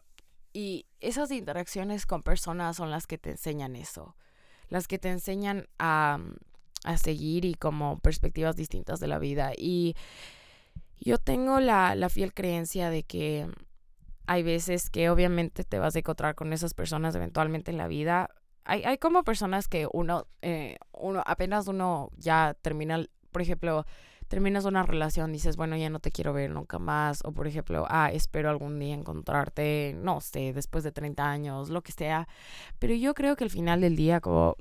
y 0.52 0.87
esas 1.00 1.30
interacciones 1.30 2.06
con 2.06 2.23
personas 2.23 2.76
son 2.76 2.90
las 2.90 3.06
que 3.06 3.18
te 3.18 3.30
enseñan 3.30 3.76
eso, 3.76 4.16
las 4.68 4.88
que 4.88 4.99
te 4.99 5.11
enseñan 5.11 5.68
a, 5.78 6.18
a 6.85 6.96
seguir 6.96 7.44
y 7.44 7.54
como 7.54 7.99
perspectivas 7.99 8.56
distintas 8.56 9.00
de 9.00 9.08
la 9.08 9.18
vida. 9.18 9.52
Y 9.56 9.96
yo 11.00 11.19
tengo 11.19 11.61
la, 11.61 11.95
la 11.95 12.09
fiel 12.09 12.33
creencia 12.35 12.91
de 12.91 13.03
que 13.03 13.49
hay 14.26 14.43
veces 14.43 14.91
que 14.91 15.09
obviamente 15.11 15.65
te 15.65 15.79
vas 15.79 15.95
a 15.95 15.99
encontrar 16.00 16.35
con 16.35 16.53
esas 16.53 16.75
personas 16.75 17.15
eventualmente 17.15 17.71
en 17.71 17.79
la 17.79 17.88
vida. 17.88 18.29
Hay, 18.65 18.83
hay 18.83 18.99
como 18.99 19.23
personas 19.23 19.69
que 19.69 19.87
uno, 19.93 20.26
eh, 20.43 20.76
uno, 20.93 21.23
apenas 21.25 21.69
uno 21.69 22.11
ya 22.17 22.57
termina, 22.61 23.05
por 23.31 23.43
ejemplo, 23.43 23.87
terminas 24.29 24.65
una 24.65 24.83
relación, 24.83 25.33
dices, 25.33 25.57
bueno, 25.57 25.76
ya 25.76 25.88
no 25.91 26.00
te 26.00 26.11
quiero 26.11 26.33
ver 26.33 26.50
nunca 26.50 26.81
más, 26.81 27.21
o 27.25 27.33
por 27.33 27.47
ejemplo, 27.47 27.87
ah, 27.88 28.11
espero 28.12 28.50
algún 28.50 28.79
día 28.81 28.95
encontrarte, 28.95 29.95
no 29.97 30.21
sé, 30.21 30.53
después 30.53 30.83
de 30.83 30.91
30 30.91 31.31
años, 31.31 31.71
lo 31.71 31.83
que 31.83 31.93
sea. 31.93 32.26
Pero 32.81 32.95
yo 32.95 33.15
creo 33.15 33.37
que 33.37 33.45
al 33.45 33.50
final 33.50 33.81
del 33.81 33.95
día, 33.95 34.21
como 34.21 34.57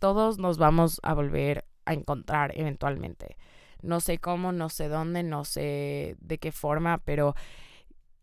todos 0.00 0.38
nos 0.38 0.58
vamos 0.58 1.00
a 1.04 1.14
volver 1.14 1.64
a 1.84 1.94
encontrar 1.94 2.52
eventualmente. 2.58 3.36
No 3.82 4.00
sé 4.00 4.18
cómo, 4.18 4.52
no 4.52 4.68
sé 4.68 4.88
dónde, 4.88 5.22
no 5.22 5.44
sé 5.44 6.16
de 6.20 6.38
qué 6.38 6.52
forma, 6.52 6.98
pero 6.98 7.34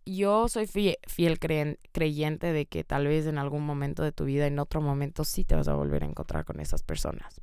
yo 0.07 0.47
soy 0.47 0.67
fiel, 0.67 1.39
creyente 1.39 2.53
de 2.53 2.65
que 2.65 2.83
tal 2.83 3.07
vez 3.07 3.27
en 3.27 3.37
algún 3.37 3.65
momento 3.65 4.03
de 4.03 4.11
tu 4.11 4.25
vida, 4.25 4.47
en 4.47 4.59
otro 4.59 4.81
momento, 4.81 5.23
sí 5.23 5.43
te 5.43 5.55
vas 5.55 5.67
a 5.67 5.75
volver 5.75 6.03
a 6.03 6.07
encontrar 6.07 6.45
con 6.45 6.59
esas 6.59 6.81
personas. 6.83 7.41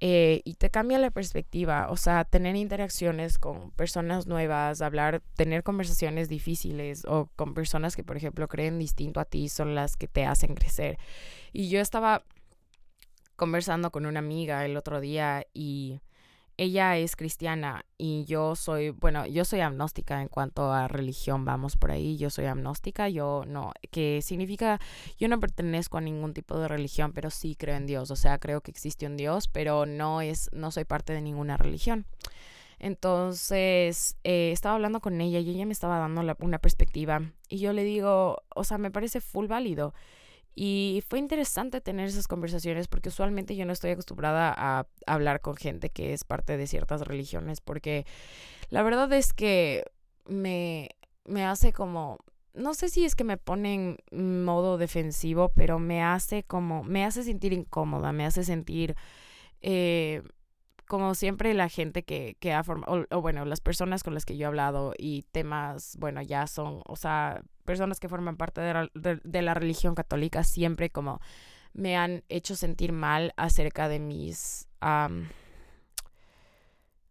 Eh, 0.00 0.40
y 0.44 0.54
te 0.54 0.70
cambia 0.70 0.98
la 0.98 1.12
perspectiva, 1.12 1.86
o 1.88 1.96
sea, 1.96 2.24
tener 2.24 2.56
interacciones 2.56 3.38
con 3.38 3.70
personas 3.72 4.26
nuevas, 4.26 4.82
hablar, 4.82 5.22
tener 5.36 5.62
conversaciones 5.62 6.28
difíciles 6.28 7.04
o 7.04 7.30
con 7.36 7.54
personas 7.54 7.94
que, 7.94 8.02
por 8.02 8.16
ejemplo, 8.16 8.48
creen 8.48 8.80
distinto 8.80 9.20
a 9.20 9.24
ti, 9.24 9.48
son 9.48 9.76
las 9.76 9.96
que 9.96 10.08
te 10.08 10.24
hacen 10.24 10.54
crecer. 10.56 10.98
Y 11.52 11.68
yo 11.68 11.80
estaba 11.80 12.24
conversando 13.36 13.92
con 13.92 14.06
una 14.06 14.18
amiga 14.18 14.64
el 14.64 14.76
otro 14.76 15.00
día 15.00 15.46
y 15.54 16.00
ella 16.62 16.96
es 16.96 17.16
cristiana 17.16 17.84
y 17.98 18.24
yo 18.24 18.54
soy, 18.56 18.90
bueno, 18.90 19.26
yo 19.26 19.44
soy 19.44 19.60
agnóstica 19.60 20.22
en 20.22 20.28
cuanto 20.28 20.72
a 20.72 20.88
religión, 20.88 21.44
vamos 21.44 21.76
por 21.76 21.90
ahí, 21.90 22.16
yo 22.16 22.30
soy 22.30 22.46
agnóstica, 22.46 23.08
yo 23.08 23.44
no, 23.46 23.72
que 23.90 24.22
significa, 24.22 24.80
yo 25.18 25.28
no 25.28 25.40
pertenezco 25.40 25.98
a 25.98 26.00
ningún 26.00 26.34
tipo 26.34 26.58
de 26.58 26.68
religión, 26.68 27.12
pero 27.12 27.30
sí 27.30 27.56
creo 27.56 27.76
en 27.76 27.86
Dios, 27.86 28.10
o 28.10 28.16
sea, 28.16 28.38
creo 28.38 28.60
que 28.60 28.70
existe 28.70 29.06
un 29.06 29.16
Dios, 29.16 29.48
pero 29.48 29.86
no 29.86 30.20
es, 30.20 30.50
no 30.52 30.70
soy 30.70 30.84
parte 30.84 31.12
de 31.12 31.20
ninguna 31.20 31.56
religión. 31.56 32.06
Entonces, 32.78 34.16
eh, 34.24 34.50
estaba 34.52 34.74
hablando 34.74 35.00
con 35.00 35.20
ella 35.20 35.38
y 35.38 35.50
ella 35.50 35.66
me 35.66 35.72
estaba 35.72 35.98
dando 35.98 36.22
una 36.40 36.58
perspectiva 36.58 37.22
y 37.48 37.58
yo 37.58 37.72
le 37.72 37.84
digo, 37.84 38.42
o 38.54 38.64
sea, 38.64 38.78
me 38.78 38.90
parece 38.90 39.20
full 39.20 39.46
válido. 39.46 39.94
Y 40.54 41.02
fue 41.08 41.18
interesante 41.18 41.80
tener 41.80 42.08
esas 42.08 42.28
conversaciones 42.28 42.88
porque 42.88 43.08
usualmente 43.08 43.56
yo 43.56 43.64
no 43.64 43.72
estoy 43.72 43.90
acostumbrada 43.90 44.54
a 44.56 44.86
hablar 45.06 45.40
con 45.40 45.56
gente 45.56 45.88
que 45.90 46.12
es 46.12 46.24
parte 46.24 46.56
de 46.56 46.66
ciertas 46.66 47.00
religiones 47.02 47.60
porque 47.60 48.04
la 48.68 48.82
verdad 48.82 49.12
es 49.12 49.32
que 49.32 49.84
me, 50.26 50.90
me 51.24 51.44
hace 51.44 51.72
como, 51.72 52.18
no 52.54 52.74
sé 52.74 52.88
si 52.88 53.04
es 53.04 53.14
que 53.14 53.24
me 53.24 53.36
pone 53.36 53.96
en 54.10 54.44
modo 54.44 54.78
defensivo, 54.78 55.52
pero 55.54 55.78
me 55.78 56.02
hace 56.02 56.42
como, 56.42 56.82
me 56.82 57.04
hace 57.04 57.22
sentir 57.22 57.52
incómoda, 57.52 58.12
me 58.12 58.26
hace 58.26 58.44
sentir... 58.44 58.96
Eh, 59.60 60.22
como 60.92 61.14
siempre 61.14 61.54
la 61.54 61.70
gente 61.70 62.02
que, 62.02 62.36
que 62.38 62.52
ha 62.52 62.62
formado, 62.62 63.06
o, 63.10 63.22
bueno, 63.22 63.46
las 63.46 63.62
personas 63.62 64.02
con 64.02 64.12
las 64.12 64.26
que 64.26 64.36
yo 64.36 64.44
he 64.44 64.46
hablado 64.46 64.92
y 64.98 65.22
temas, 65.32 65.96
bueno, 65.98 66.20
ya 66.20 66.46
son, 66.46 66.82
o 66.84 66.96
sea, 66.96 67.40
personas 67.64 67.98
que 67.98 68.10
forman 68.10 68.36
parte 68.36 68.60
de, 68.60 69.42
la 69.42 69.54
religión 69.54 69.94
católica 69.94 70.44
siempre 70.44 70.90
como 70.90 71.18
me 71.72 71.96
han 71.96 72.24
hecho 72.28 72.56
sentir 72.56 72.92
mal 72.92 73.32
acerca 73.38 73.88
de 73.88 74.00
mis, 74.00 74.68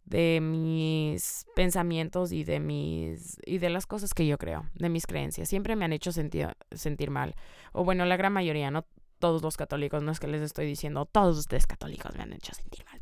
de 0.04 0.38
mis 0.40 1.44
pensamientos 1.56 2.30
y 2.30 2.44
de 2.44 2.60
mis 2.60 3.40
y 3.44 3.58
de 3.58 3.68
las 3.68 3.86
cosas 3.86 4.14
que 4.14 4.28
yo 4.28 4.38
creo, 4.38 4.64
de 4.74 4.90
mis 4.90 5.08
creencias. 5.08 5.48
Siempre 5.48 5.74
me 5.74 5.84
han 5.84 5.92
hecho 5.92 6.12
sentir, 6.12 6.56
sentir 6.70 7.10
mal. 7.10 7.34
O 7.72 7.82
bueno, 7.82 8.04
la 8.04 8.16
gran 8.16 8.32
mayoría, 8.32 8.70
no 8.70 8.86
todos 9.18 9.42
los 9.42 9.56
católicos, 9.56 10.04
no 10.04 10.12
es 10.12 10.20
que 10.20 10.28
les 10.28 10.42
estoy 10.42 10.66
diciendo, 10.66 11.04
todos 11.04 11.36
ustedes 11.36 11.66
católicos 11.66 12.14
me 12.16 12.22
han 12.22 12.32
hecho 12.32 12.54
sentir 12.54 12.84
mal 12.84 13.00
la. 13.00 13.01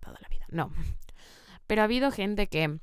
No. 0.51 0.73
Pero 1.67 1.83
ha 1.83 1.85
habido 1.85 2.11
gente 2.11 2.49
que 2.49 2.79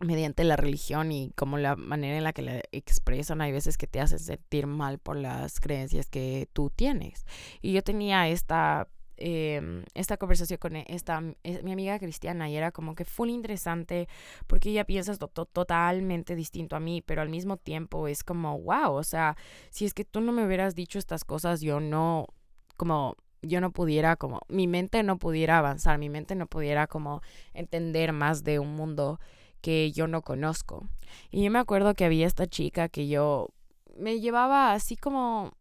mediante 0.00 0.42
la 0.44 0.56
religión 0.56 1.12
y 1.12 1.30
como 1.36 1.58
la 1.58 1.76
manera 1.76 2.16
en 2.16 2.24
la 2.24 2.32
que 2.32 2.42
la 2.42 2.60
expresan, 2.72 3.40
hay 3.40 3.52
veces 3.52 3.78
que 3.78 3.86
te 3.86 4.00
hacen 4.00 4.18
sentir 4.18 4.66
mal 4.66 4.98
por 4.98 5.16
las 5.16 5.60
creencias 5.60 6.08
que 6.08 6.48
tú 6.52 6.70
tienes. 6.70 7.24
Y 7.60 7.72
yo 7.72 7.82
tenía 7.82 8.28
esta 8.28 8.88
Em, 9.24 9.84
esta 9.94 10.16
conversación 10.16 10.58
con 10.58 10.74
e, 10.74 10.84
esta, 10.88 11.20
mi 11.20 11.72
amiga 11.72 11.96
cristiana 12.00 12.50
y 12.50 12.56
era 12.56 12.72
como 12.72 12.96
que 12.96 13.04
fue 13.04 13.28
interesante 13.30 14.08
porque 14.48 14.70
ella 14.70 14.84
piensa 14.84 15.16
totalmente 15.16 16.34
distinto 16.34 16.74
a 16.74 16.80
mí, 16.80 17.02
pero 17.02 17.22
al 17.22 17.28
mismo 17.28 17.56
tiempo 17.56 18.08
es 18.08 18.24
como, 18.24 18.58
wow, 18.58 18.94
o 18.94 19.04
sea, 19.04 19.36
si 19.70 19.84
es 19.84 19.94
que 19.94 20.04
tú 20.04 20.20
no 20.20 20.32
me 20.32 20.44
hubieras 20.44 20.74
dicho 20.74 20.98
estas 20.98 21.24
cosas, 21.24 21.60
yo 21.60 21.78
no, 21.78 22.26
como, 22.76 23.16
yo 23.42 23.60
no 23.60 23.72
pudiera, 23.72 24.16
como, 24.16 24.40
mi 24.48 24.66
mente 24.66 25.02
no 25.02 25.18
pudiera 25.18 25.58
avanzar, 25.58 25.98
mi 25.98 26.08
mente 26.08 26.34
no 26.34 26.46
pudiera 26.46 26.86
como 26.86 27.22
entender 27.54 28.12
más 28.12 28.44
de 28.44 28.58
un 28.58 28.74
mundo 28.74 29.20
que 29.60 29.92
yo 29.92 30.06
no 30.06 30.22
conozco. 30.22 30.88
Y 31.30 31.44
yo 31.44 31.50
me 31.50 31.58
acuerdo 31.58 31.94
que 31.94 32.04
había 32.04 32.26
esta 32.26 32.46
chica 32.46 32.88
que 32.88 33.08
yo 33.08 33.48
me 33.96 34.20
llevaba 34.20 34.72
así 34.72 34.96
como 34.96 35.52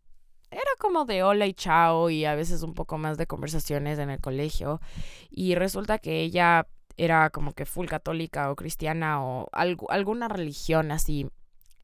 era 0.52 0.72
como 0.80 1.06
de 1.06 1.24
hola 1.24 1.48
y 1.48 1.54
chao 1.54 2.10
y 2.10 2.26
a 2.26 2.36
veces 2.36 2.62
un 2.62 2.74
poco 2.74 2.98
más 2.98 3.18
de 3.18 3.26
conversaciones 3.26 4.00
en 4.00 4.10
el 4.10 4.20
colegio. 4.20 4.82
Y 5.30 5.56
resulta 5.56 5.98
que 5.98 6.22
ella 6.22 6.68
era 6.98 7.30
como 7.30 7.54
que 7.54 7.66
full 7.66 7.88
católica 7.88 8.52
o 8.52 8.56
cristiana 8.56 9.24
o 9.24 9.48
algo, 9.54 9.90
alguna 9.90 10.28
religión 10.28 10.92
así. 10.92 11.30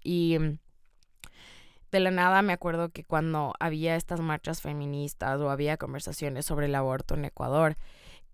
Y 0.03 0.37
mm, 0.37 0.59
de 1.97 2.03
la 2.03 2.11
nada 2.11 2.41
me 2.43 2.53
acuerdo 2.53 2.89
que 2.89 3.03
cuando 3.03 3.53
había 3.59 3.95
estas 3.95 4.19
marchas 4.19 4.61
feministas 4.61 5.39
o 5.41 5.49
había 5.49 5.77
conversaciones 5.77 6.45
sobre 6.45 6.67
el 6.67 6.75
aborto 6.75 7.15
en 7.15 7.25
Ecuador, 7.25 7.75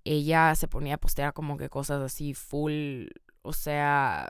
ella 0.04 0.54
se 0.56 0.68
ponía 0.68 0.96
a 0.96 0.98
postear 0.98 1.34
como 1.34 1.58
que 1.58 1.70
cosas 1.70 2.02
así 2.02 2.34
full, 2.34 3.08
o 3.42 3.54
sea, 3.54 4.28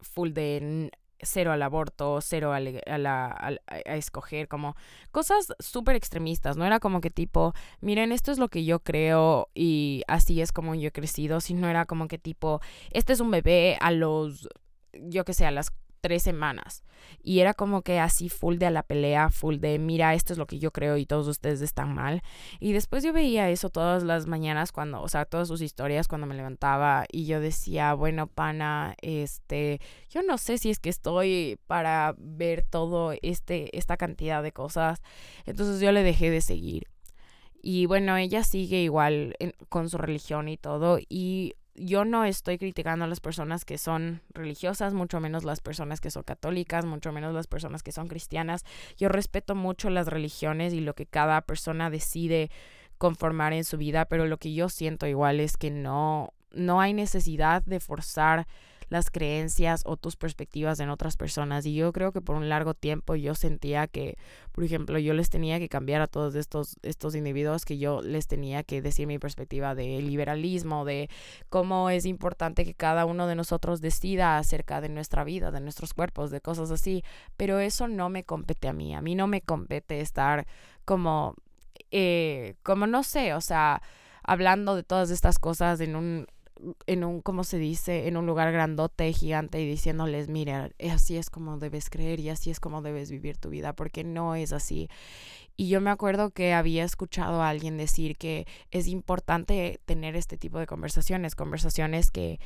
full 0.00 0.32
de 0.32 0.90
cero 1.20 1.50
al 1.52 1.62
aborto, 1.62 2.20
cero 2.20 2.52
a, 2.52 2.60
la, 2.60 3.58
a, 3.66 3.96
escoger, 3.96 4.48
como 4.48 4.76
cosas 5.10 5.54
súper 5.58 5.96
extremistas, 5.96 6.56
no 6.56 6.66
era 6.66 6.78
como 6.78 7.00
que 7.00 7.10
tipo, 7.10 7.54
miren, 7.80 8.12
esto 8.12 8.30
es 8.30 8.38
lo 8.38 8.48
que 8.48 8.64
yo 8.64 8.80
creo 8.80 9.48
y 9.54 10.02
así 10.08 10.40
es 10.42 10.52
como 10.52 10.74
yo 10.74 10.88
he 10.88 10.92
crecido, 10.92 11.40
sino 11.40 11.68
era 11.68 11.86
como 11.86 12.06
que 12.06 12.18
tipo, 12.18 12.60
este 12.90 13.14
es 13.14 13.20
un 13.20 13.30
bebé 13.30 13.78
a 13.80 13.90
los, 13.90 14.48
yo 14.92 15.24
que 15.24 15.34
sé, 15.34 15.46
a 15.46 15.50
las 15.50 15.72
tres 16.00 16.22
semanas. 16.22 16.84
Y 17.22 17.40
era 17.40 17.54
como 17.54 17.82
que 17.82 18.00
así 18.00 18.28
full 18.28 18.56
de 18.56 18.66
a 18.66 18.70
la 18.70 18.82
pelea, 18.82 19.30
full 19.30 19.56
de 19.58 19.78
mira, 19.78 20.14
esto 20.14 20.32
es 20.32 20.38
lo 20.38 20.46
que 20.46 20.58
yo 20.58 20.72
creo 20.72 20.96
y 20.96 21.06
todos 21.06 21.28
ustedes 21.28 21.60
están 21.60 21.94
mal. 21.94 22.22
Y 22.60 22.72
después 22.72 23.04
yo 23.04 23.12
veía 23.12 23.50
eso 23.50 23.70
todas 23.70 24.02
las 24.02 24.26
mañanas 24.26 24.72
cuando, 24.72 25.00
o 25.00 25.08
sea, 25.08 25.24
todas 25.24 25.48
sus 25.48 25.60
historias 25.60 26.08
cuando 26.08 26.26
me 26.26 26.34
levantaba 26.34 27.04
y 27.10 27.26
yo 27.26 27.40
decía, 27.40 27.94
bueno, 27.94 28.26
pana, 28.26 28.94
este, 29.02 29.80
yo 30.10 30.22
no 30.22 30.38
sé 30.38 30.58
si 30.58 30.70
es 30.70 30.78
que 30.78 30.90
estoy 30.90 31.58
para 31.66 32.14
ver 32.18 32.62
todo 32.62 33.12
este, 33.22 33.76
esta 33.76 33.96
cantidad 33.96 34.42
de 34.42 34.52
cosas. 34.52 35.02
Entonces 35.46 35.80
yo 35.80 35.92
le 35.92 36.02
dejé 36.02 36.30
de 36.30 36.40
seguir. 36.40 36.88
Y 37.60 37.86
bueno, 37.86 38.16
ella 38.16 38.44
sigue 38.44 38.82
igual 38.82 39.34
con 39.68 39.88
su 39.88 39.98
religión 39.98 40.48
y 40.48 40.56
todo. 40.56 40.98
Y 41.08 41.54
yo 41.80 42.04
no 42.04 42.24
estoy 42.24 42.58
criticando 42.58 43.04
a 43.04 43.08
las 43.08 43.20
personas 43.20 43.64
que 43.64 43.78
son 43.78 44.20
religiosas, 44.34 44.94
mucho 44.94 45.20
menos 45.20 45.44
las 45.44 45.60
personas 45.60 46.00
que 46.00 46.10
son 46.10 46.22
católicas, 46.22 46.84
mucho 46.84 47.12
menos 47.12 47.34
las 47.34 47.46
personas 47.46 47.82
que 47.82 47.92
son 47.92 48.08
cristianas. 48.08 48.64
Yo 48.96 49.08
respeto 49.08 49.54
mucho 49.54 49.90
las 49.90 50.08
religiones 50.08 50.72
y 50.72 50.80
lo 50.80 50.94
que 50.94 51.06
cada 51.06 51.40
persona 51.42 51.90
decide 51.90 52.50
conformar 52.98 53.52
en 53.52 53.64
su 53.64 53.78
vida, 53.78 54.06
pero 54.06 54.26
lo 54.26 54.38
que 54.38 54.52
yo 54.52 54.68
siento 54.68 55.06
igual 55.06 55.40
es 55.40 55.56
que 55.56 55.70
no 55.70 56.32
no 56.50 56.80
hay 56.80 56.94
necesidad 56.94 57.62
de 57.64 57.78
forzar 57.78 58.46
las 58.88 59.10
creencias 59.10 59.82
o 59.84 59.96
tus 59.96 60.16
perspectivas 60.16 60.80
en 60.80 60.90
otras 60.90 61.16
personas. 61.16 61.66
Y 61.66 61.74
yo 61.74 61.92
creo 61.92 62.12
que 62.12 62.20
por 62.20 62.36
un 62.36 62.48
largo 62.48 62.74
tiempo 62.74 63.14
yo 63.16 63.34
sentía 63.34 63.86
que, 63.86 64.16
por 64.52 64.64
ejemplo, 64.64 64.98
yo 64.98 65.14
les 65.14 65.30
tenía 65.30 65.58
que 65.58 65.68
cambiar 65.68 66.00
a 66.00 66.06
todos 66.06 66.34
estos, 66.34 66.76
estos 66.82 67.14
individuos, 67.14 67.64
que 67.64 67.78
yo 67.78 68.02
les 68.02 68.26
tenía 68.26 68.62
que 68.62 68.82
decir 68.82 69.06
mi 69.06 69.18
perspectiva 69.18 69.74
de 69.74 70.00
liberalismo, 70.00 70.84
de 70.84 71.08
cómo 71.48 71.90
es 71.90 72.06
importante 72.06 72.64
que 72.64 72.74
cada 72.74 73.04
uno 73.04 73.26
de 73.26 73.34
nosotros 73.34 73.80
decida 73.80 74.38
acerca 74.38 74.80
de 74.80 74.88
nuestra 74.88 75.24
vida, 75.24 75.50
de 75.50 75.60
nuestros 75.60 75.94
cuerpos, 75.94 76.30
de 76.30 76.40
cosas 76.40 76.70
así. 76.70 77.04
Pero 77.36 77.58
eso 77.58 77.88
no 77.88 78.08
me 78.08 78.24
compete 78.24 78.68
a 78.68 78.72
mí. 78.72 78.94
A 78.94 79.02
mí 79.02 79.14
no 79.14 79.26
me 79.26 79.42
compete 79.42 80.00
estar 80.00 80.46
como, 80.84 81.34
eh, 81.90 82.54
como 82.62 82.86
no 82.86 83.02
sé, 83.02 83.34
o 83.34 83.40
sea, 83.40 83.82
hablando 84.22 84.76
de 84.76 84.82
todas 84.82 85.10
estas 85.10 85.38
cosas 85.38 85.80
en 85.80 85.96
un 85.96 86.26
en 86.86 87.04
un, 87.04 87.20
como 87.22 87.44
se 87.44 87.58
dice, 87.58 88.08
en 88.08 88.16
un 88.16 88.26
lugar 88.26 88.52
grandote, 88.52 89.12
gigante 89.12 89.60
y 89.60 89.68
diciéndoles, 89.68 90.28
mira, 90.28 90.70
así 90.90 91.16
es 91.16 91.30
como 91.30 91.58
debes 91.58 91.90
creer 91.90 92.20
y 92.20 92.28
así 92.30 92.50
es 92.50 92.60
como 92.60 92.82
debes 92.82 93.10
vivir 93.10 93.36
tu 93.36 93.50
vida, 93.50 93.72
porque 93.72 94.04
no 94.04 94.34
es 94.34 94.52
así. 94.52 94.88
Y 95.56 95.68
yo 95.68 95.80
me 95.80 95.90
acuerdo 95.90 96.30
que 96.30 96.52
había 96.52 96.84
escuchado 96.84 97.42
a 97.42 97.48
alguien 97.48 97.76
decir 97.76 98.16
que 98.16 98.46
es 98.70 98.86
importante 98.86 99.80
tener 99.86 100.14
este 100.16 100.36
tipo 100.36 100.58
de 100.58 100.66
conversaciones, 100.66 101.34
conversaciones 101.34 102.10
que, 102.10 102.38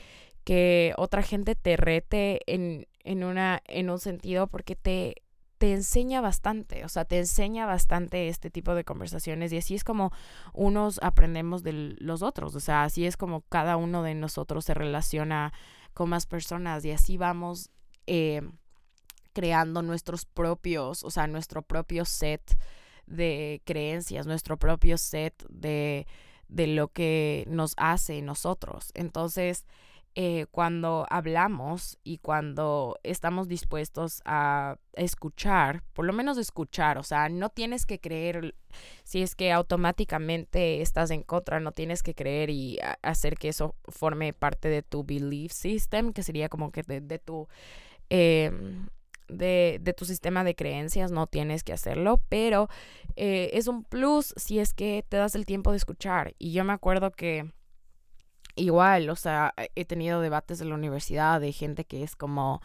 que 0.44 0.94
otra 0.96 1.22
gente 1.22 1.54
te 1.54 1.76
rete 1.76 2.40
en, 2.46 2.86
en, 3.04 3.24
una, 3.24 3.62
en 3.66 3.90
un 3.90 3.98
sentido 3.98 4.46
porque 4.46 4.76
te, 4.76 5.16
te 5.62 5.72
enseña 5.72 6.20
bastante, 6.20 6.84
o 6.84 6.88
sea, 6.88 7.04
te 7.04 7.18
enseña 7.18 7.66
bastante 7.66 8.26
este 8.26 8.50
tipo 8.50 8.74
de 8.74 8.82
conversaciones 8.82 9.52
y 9.52 9.58
así 9.58 9.76
es 9.76 9.84
como 9.84 10.10
unos 10.52 10.98
aprendemos 11.04 11.62
de 11.62 11.94
los 12.00 12.22
otros, 12.22 12.56
o 12.56 12.58
sea, 12.58 12.82
así 12.82 13.06
es 13.06 13.16
como 13.16 13.42
cada 13.42 13.76
uno 13.76 14.02
de 14.02 14.16
nosotros 14.16 14.64
se 14.64 14.74
relaciona 14.74 15.52
con 15.94 16.08
más 16.08 16.26
personas 16.26 16.84
y 16.84 16.90
así 16.90 17.16
vamos 17.16 17.70
eh, 18.08 18.42
creando 19.32 19.82
nuestros 19.82 20.24
propios, 20.24 21.04
o 21.04 21.12
sea, 21.12 21.28
nuestro 21.28 21.62
propio 21.62 22.06
set 22.06 22.58
de 23.06 23.62
creencias, 23.64 24.26
nuestro 24.26 24.56
propio 24.56 24.98
set 24.98 25.46
de, 25.48 26.08
de 26.48 26.66
lo 26.66 26.88
que 26.88 27.44
nos 27.46 27.74
hace 27.76 28.20
nosotros. 28.20 28.90
Entonces, 28.94 29.64
eh, 30.14 30.44
cuando 30.50 31.06
hablamos 31.08 31.98
y 32.04 32.18
cuando 32.18 32.98
estamos 33.02 33.48
dispuestos 33.48 34.20
a 34.26 34.76
escuchar, 34.92 35.82
por 35.94 36.04
lo 36.04 36.12
menos 36.12 36.36
escuchar, 36.36 36.98
o 36.98 37.02
sea, 37.02 37.30
no 37.30 37.48
tienes 37.48 37.86
que 37.86 37.98
creer, 37.98 38.54
si 39.04 39.22
es 39.22 39.34
que 39.34 39.52
automáticamente 39.52 40.82
estás 40.82 41.10
en 41.10 41.22
contra, 41.22 41.60
no 41.60 41.72
tienes 41.72 42.02
que 42.02 42.14
creer 42.14 42.50
y 42.50 42.78
hacer 43.00 43.36
que 43.36 43.48
eso 43.48 43.74
forme 43.88 44.34
parte 44.34 44.68
de 44.68 44.82
tu 44.82 45.02
belief 45.02 45.52
system, 45.52 46.12
que 46.12 46.22
sería 46.22 46.50
como 46.50 46.72
que 46.72 46.82
de, 46.82 47.18
tu... 47.18 47.48
Em, 48.10 48.88
de, 49.28 49.78
de, 49.80 49.94
tu 49.94 50.04
sistema 50.04 50.44
de 50.44 50.54
creencias, 50.54 51.10
no 51.10 51.26
tienes 51.26 51.64
que 51.64 51.72
hacerlo, 51.72 52.22
pero 52.28 52.68
eh, 53.16 53.48
es 53.54 53.66
un 53.66 53.82
plus 53.84 54.34
si 54.36 54.58
es 54.58 54.74
que 54.74 55.06
te 55.08 55.16
das 55.16 55.34
el 55.34 55.46
tiempo 55.46 55.70
de 55.70 55.78
escuchar. 55.78 56.34
Y 56.38 56.52
yo 56.52 56.64
me 56.64 56.74
acuerdo 56.74 57.12
que 57.12 57.50
igual, 58.56 59.10
o 59.10 59.16
sea, 59.16 59.54
he 59.74 59.84
tenido 59.84 60.20
debates 60.20 60.60
en 60.60 60.68
la 60.68 60.74
universidad 60.74 61.40
de 61.40 61.52
gente 61.52 61.84
que 61.84 62.02
es 62.02 62.16
como 62.16 62.60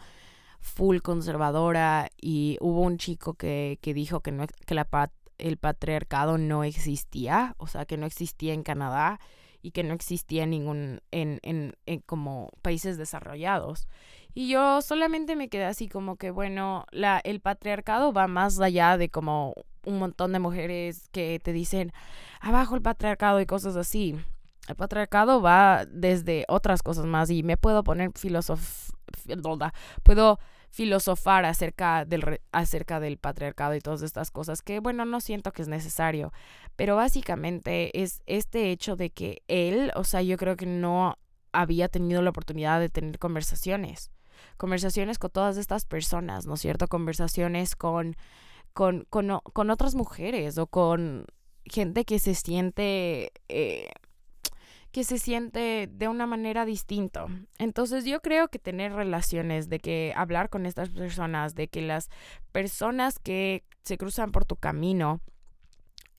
full 0.60 0.98
conservadora 0.98 2.10
y 2.20 2.58
hubo 2.60 2.80
un 2.80 2.98
chico 2.98 3.34
que, 3.34 3.78
que 3.80 3.94
dijo 3.94 4.20
que, 4.20 4.32
no, 4.32 4.46
que 4.66 4.74
la 4.74 4.86
el 5.38 5.56
patriarcado 5.56 6.36
no 6.36 6.64
existía, 6.64 7.54
o 7.58 7.66
sea, 7.66 7.84
que 7.86 7.96
no 7.96 8.06
existía 8.06 8.54
en 8.54 8.64
Canadá 8.64 9.20
y 9.62 9.70
que 9.70 9.84
no 9.84 9.94
existía 9.94 10.44
en 10.44 10.50
ningún, 10.50 11.00
en, 11.10 11.40
en, 11.42 11.74
en 11.86 12.00
como 12.00 12.50
países 12.62 12.96
desarrollados. 12.98 13.88
Y 14.34 14.48
yo 14.48 14.82
solamente 14.82 15.36
me 15.36 15.48
quedé 15.48 15.64
así 15.64 15.88
como 15.88 16.16
que, 16.16 16.30
bueno, 16.30 16.86
la, 16.90 17.20
el 17.24 17.40
patriarcado 17.40 18.12
va 18.12 18.28
más 18.28 18.60
allá 18.60 18.96
de 18.96 19.08
como 19.08 19.54
un 19.84 19.98
montón 19.98 20.32
de 20.32 20.38
mujeres 20.38 21.08
que 21.10 21.40
te 21.42 21.52
dicen, 21.52 21.92
abajo 22.40 22.74
el 22.74 22.82
patriarcado 22.82 23.40
y 23.40 23.46
cosas 23.46 23.76
así. 23.76 24.16
El 24.68 24.76
patriarcado 24.76 25.40
va 25.40 25.86
desde 25.86 26.44
otras 26.48 26.82
cosas 26.82 27.06
más 27.06 27.30
y 27.30 27.42
me 27.42 27.56
puedo 27.56 27.82
poner 27.82 28.12
filosof 28.14 28.90
puedo 30.02 30.38
filosofar 30.70 31.44
acerca 31.44 32.04
del, 32.04 32.40
acerca 32.52 33.00
del 33.00 33.18
patriarcado 33.18 33.74
y 33.74 33.80
todas 33.80 34.02
estas 34.02 34.30
cosas 34.30 34.62
que, 34.62 34.80
bueno, 34.80 35.04
no 35.04 35.20
siento 35.20 35.52
que 35.52 35.62
es 35.62 35.68
necesario. 35.68 36.32
Pero 36.76 36.96
básicamente 36.96 38.02
es 38.02 38.22
este 38.26 38.70
hecho 38.70 38.96
de 38.96 39.10
que 39.10 39.42
él, 39.48 39.90
o 39.94 40.04
sea, 40.04 40.22
yo 40.22 40.36
creo 40.36 40.56
que 40.56 40.66
no 40.66 41.16
había 41.52 41.88
tenido 41.88 42.22
la 42.22 42.30
oportunidad 42.30 42.80
de 42.80 42.90
tener 42.90 43.18
conversaciones. 43.18 44.10
Conversaciones 44.56 45.18
con 45.18 45.30
todas 45.30 45.56
estas 45.56 45.84
personas, 45.84 46.46
¿no 46.46 46.54
es 46.54 46.60
cierto? 46.60 46.86
Conversaciones 46.86 47.74
con, 47.74 48.16
con, 48.72 49.06
con, 49.08 49.40
con 49.52 49.70
otras 49.70 49.94
mujeres 49.94 50.58
o 50.58 50.66
con 50.66 51.24
gente 51.64 52.04
que 52.04 52.18
se 52.18 52.34
siente... 52.34 53.32
Eh, 53.48 53.88
que 54.92 55.04
se 55.04 55.18
siente 55.18 55.88
de 55.90 56.08
una 56.08 56.26
manera 56.26 56.64
distinta. 56.64 57.26
Entonces 57.58 58.04
yo 58.04 58.20
creo 58.20 58.48
que 58.48 58.58
tener 58.58 58.92
relaciones, 58.92 59.68
de 59.68 59.78
que 59.80 60.12
hablar 60.16 60.48
con 60.48 60.66
estas 60.66 60.90
personas, 60.90 61.54
de 61.54 61.68
que 61.68 61.82
las 61.82 62.08
personas 62.52 63.18
que 63.18 63.64
se 63.84 63.98
cruzan 63.98 64.32
por 64.32 64.44
tu 64.44 64.56
camino, 64.56 65.20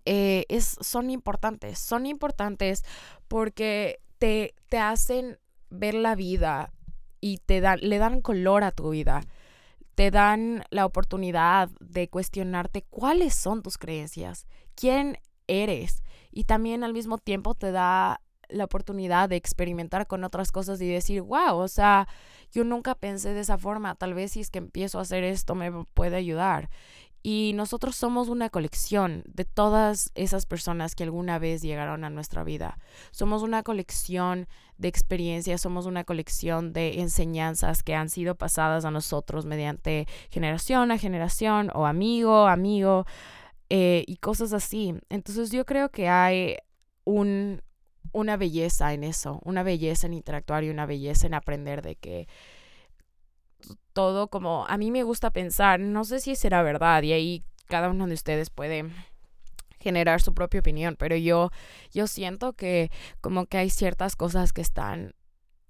eh, 0.06 0.46
es, 0.50 0.78
son 0.82 1.10
importantes. 1.10 1.80
Son 1.80 2.06
importantes 2.06 2.84
porque 3.28 4.00
te, 4.18 4.56
te 4.70 4.78
hacen 4.78 5.40
ver 5.70 5.94
la 5.94 6.16
vida 6.16 6.72
y 7.22 7.38
te 7.38 7.62
le 7.78 7.98
dan 7.98 8.22
color 8.22 8.64
a 8.64 8.72
tu 8.72 8.92
vida. 8.92 9.22
Te 9.96 10.12
dan 10.12 10.64
la 10.70 10.86
oportunidad 10.86 11.70
de 11.80 12.08
cuestionarte 12.08 12.84
cuáles 12.90 13.36
son 13.36 13.62
tus 13.62 13.78
creencias, 13.78 14.48
quién 14.76 15.18
eres 15.48 16.04
y 16.32 16.46
también 16.46 16.84
al 16.84 16.94
mismo 16.94 17.18
tiempo 17.18 17.56
te 17.56 17.72
da 17.72 18.22
la 18.50 18.66
oportunidad 18.66 19.30
de 19.30 19.36
experimentar 19.36 20.08
con 20.08 20.24
otras 20.24 20.52
cosas 20.52 20.82
y 20.82 20.88
decir, 20.88 21.22
wow, 21.22 21.56
o 21.58 21.68
sea, 21.68 22.08
yo 22.52 22.64
nunca 22.64 22.96
pensé 22.96 23.34
de 23.34 23.42
esa 23.42 23.58
forma, 23.58 23.96
tal 23.96 24.14
vez 24.14 24.32
si 24.34 24.42
es 24.42 24.50
que 24.50 24.60
empiezo 24.60 25.00
a 25.00 25.04
hacer 25.04 25.24
esto 25.24 25.56
me 25.56 25.72
puede 25.94 26.16
ayudar. 26.16 26.70
Y 27.22 27.52
nosotros 27.56 27.98
somos 27.98 28.30
una 28.30 28.50
colección 28.50 29.24
de 29.28 29.44
todas 29.44 30.10
esas 30.16 30.46
personas 30.46 30.96
que 30.96 31.04
alguna 31.04 31.38
vez 31.38 31.62
llegaron 31.62 32.06
a 32.06 32.10
nuestra 32.10 32.46
vida. 32.46 32.80
Somos 33.12 33.44
una 33.44 33.62
colección 33.62 34.48
de 34.78 34.88
experiencias, 34.88 35.60
somos 35.60 35.86
una 35.86 36.06
colección 36.06 36.72
de 36.72 37.02
enseñanzas 37.02 37.84
que 37.84 37.94
han 37.94 38.10
sido 38.10 38.36
pasadas 38.36 38.86
a 38.86 38.92
nosotros 38.92 39.46
mediante 39.46 40.08
generación 40.30 40.92
a 40.92 40.98
generación 40.98 41.72
o 41.76 41.86
amigo, 41.86 42.48
amigo 42.48 43.06
eh, 43.70 44.06
y 44.08 44.16
cosas 44.18 44.54
así. 44.54 44.96
Entonces 45.10 45.52
yo 45.52 45.66
creo 45.66 45.90
que 45.90 46.08
hay 46.08 46.56
un, 47.04 47.62
una 48.12 48.38
belleza 48.38 48.94
en 48.94 49.04
eso, 49.04 49.40
una 49.44 49.64
belleza 49.64 50.08
en 50.08 50.14
interactuar 50.14 50.64
y 50.64 50.70
una 50.70 50.86
belleza 50.86 51.28
en 51.28 51.34
aprender 51.34 51.82
de 51.82 51.96
que 51.96 52.28
todo 53.94 54.30
como 54.30 54.66
a 54.68 54.78
mí 54.78 54.92
me 54.92 55.04
gusta 55.04 55.32
pensar, 55.32 55.80
no 55.80 56.04
sé 56.06 56.20
si 56.20 56.36
será 56.36 56.64
verdad 56.64 57.04
y 57.04 57.14
ahí 57.14 57.44
cada 57.68 57.90
uno 57.90 58.08
de 58.08 58.14
ustedes 58.14 58.50
puede 58.50 58.86
generar 59.80 60.22
su 60.22 60.34
propia 60.34 60.60
opinión, 60.60 60.96
pero 60.98 61.16
yo, 61.16 61.52
yo 61.92 62.08
siento 62.08 62.54
que 62.54 62.92
como 63.22 63.46
que 63.46 63.58
hay 63.58 63.70
ciertas 63.70 64.16
cosas 64.16 64.52
que 64.54 64.62
están 64.62 65.14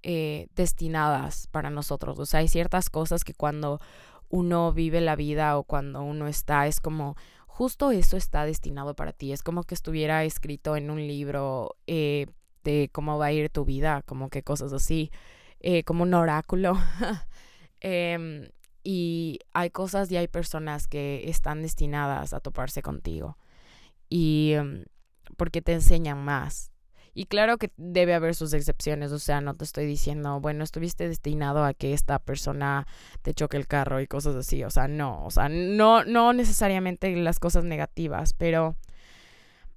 eh, 0.02 0.48
destinadas 0.54 1.46
para 1.48 1.70
nosotros, 1.70 2.18
o 2.18 2.26
sea, 2.26 2.40
hay 2.40 2.48
ciertas 2.48 2.90
cosas 2.90 3.22
que 3.22 3.34
cuando 3.34 3.80
uno 4.28 4.72
vive 4.72 5.00
la 5.00 5.16
vida 5.16 5.58
o 5.58 5.64
cuando 5.64 6.02
uno 6.02 6.26
está, 6.26 6.66
es 6.66 6.80
como 6.80 7.16
justo 7.60 7.90
eso 7.90 8.16
está 8.16 8.46
destinado 8.46 8.96
para 8.96 9.12
ti, 9.12 9.32
es 9.32 9.42
como 9.42 9.64
que 9.64 9.74
estuviera 9.74 10.24
escrito 10.24 10.76
en 10.76 10.90
un 10.90 11.06
libro 11.06 11.76
eh, 11.86 12.24
de 12.64 12.88
cómo 12.90 13.18
va 13.18 13.26
a 13.26 13.32
ir 13.32 13.50
tu 13.50 13.66
vida, 13.66 14.00
como 14.06 14.30
que 14.30 14.42
cosas 14.42 14.72
así, 14.72 15.10
eh, 15.60 15.84
como 15.84 16.04
un 16.04 16.14
oráculo. 16.14 16.78
Em, 17.82 18.48
y 18.82 19.40
hay 19.52 19.68
cosas 19.70 20.10
y 20.10 20.16
hay 20.16 20.28
personas 20.28 20.86
que 20.86 21.28
están 21.28 21.60
destinadas 21.60 22.32
a 22.32 22.40
toparse 22.40 22.80
contigo. 22.80 23.36
Y 24.08 24.52
em, 24.52 24.84
porque 25.36 25.60
te 25.60 25.74
enseñan 25.74 26.24
más. 26.24 26.70
Y 27.12 27.26
claro 27.26 27.58
que 27.58 27.72
debe 27.76 28.14
haber 28.14 28.34
sus 28.34 28.52
excepciones, 28.52 29.10
o 29.12 29.18
sea, 29.18 29.40
no 29.40 29.54
te 29.54 29.64
estoy 29.64 29.86
diciendo, 29.86 30.40
bueno, 30.40 30.62
estuviste 30.62 31.08
destinado 31.08 31.64
a 31.64 31.74
que 31.74 31.92
esta 31.92 32.18
persona 32.20 32.86
te 33.22 33.34
choque 33.34 33.56
el 33.56 33.66
carro 33.66 34.00
y 34.00 34.06
cosas 34.06 34.36
así, 34.36 34.62
o 34.62 34.70
sea, 34.70 34.86
no, 34.86 35.24
o 35.24 35.30
sea, 35.30 35.48
no, 35.48 36.04
no 36.04 36.32
necesariamente 36.32 37.14
las 37.16 37.40
cosas 37.40 37.64
negativas, 37.64 38.32
pero 38.32 38.76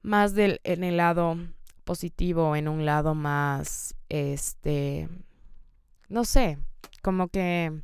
más 0.03 0.35
del, 0.35 0.61
en 0.63 0.83
el 0.83 0.97
lado 0.97 1.37
positivo, 1.83 2.55
en 2.55 2.67
un 2.67 2.85
lado 2.85 3.15
más, 3.15 3.95
este, 4.09 5.09
no 6.09 6.25
sé, 6.25 6.59
como 7.01 7.29
que 7.29 7.81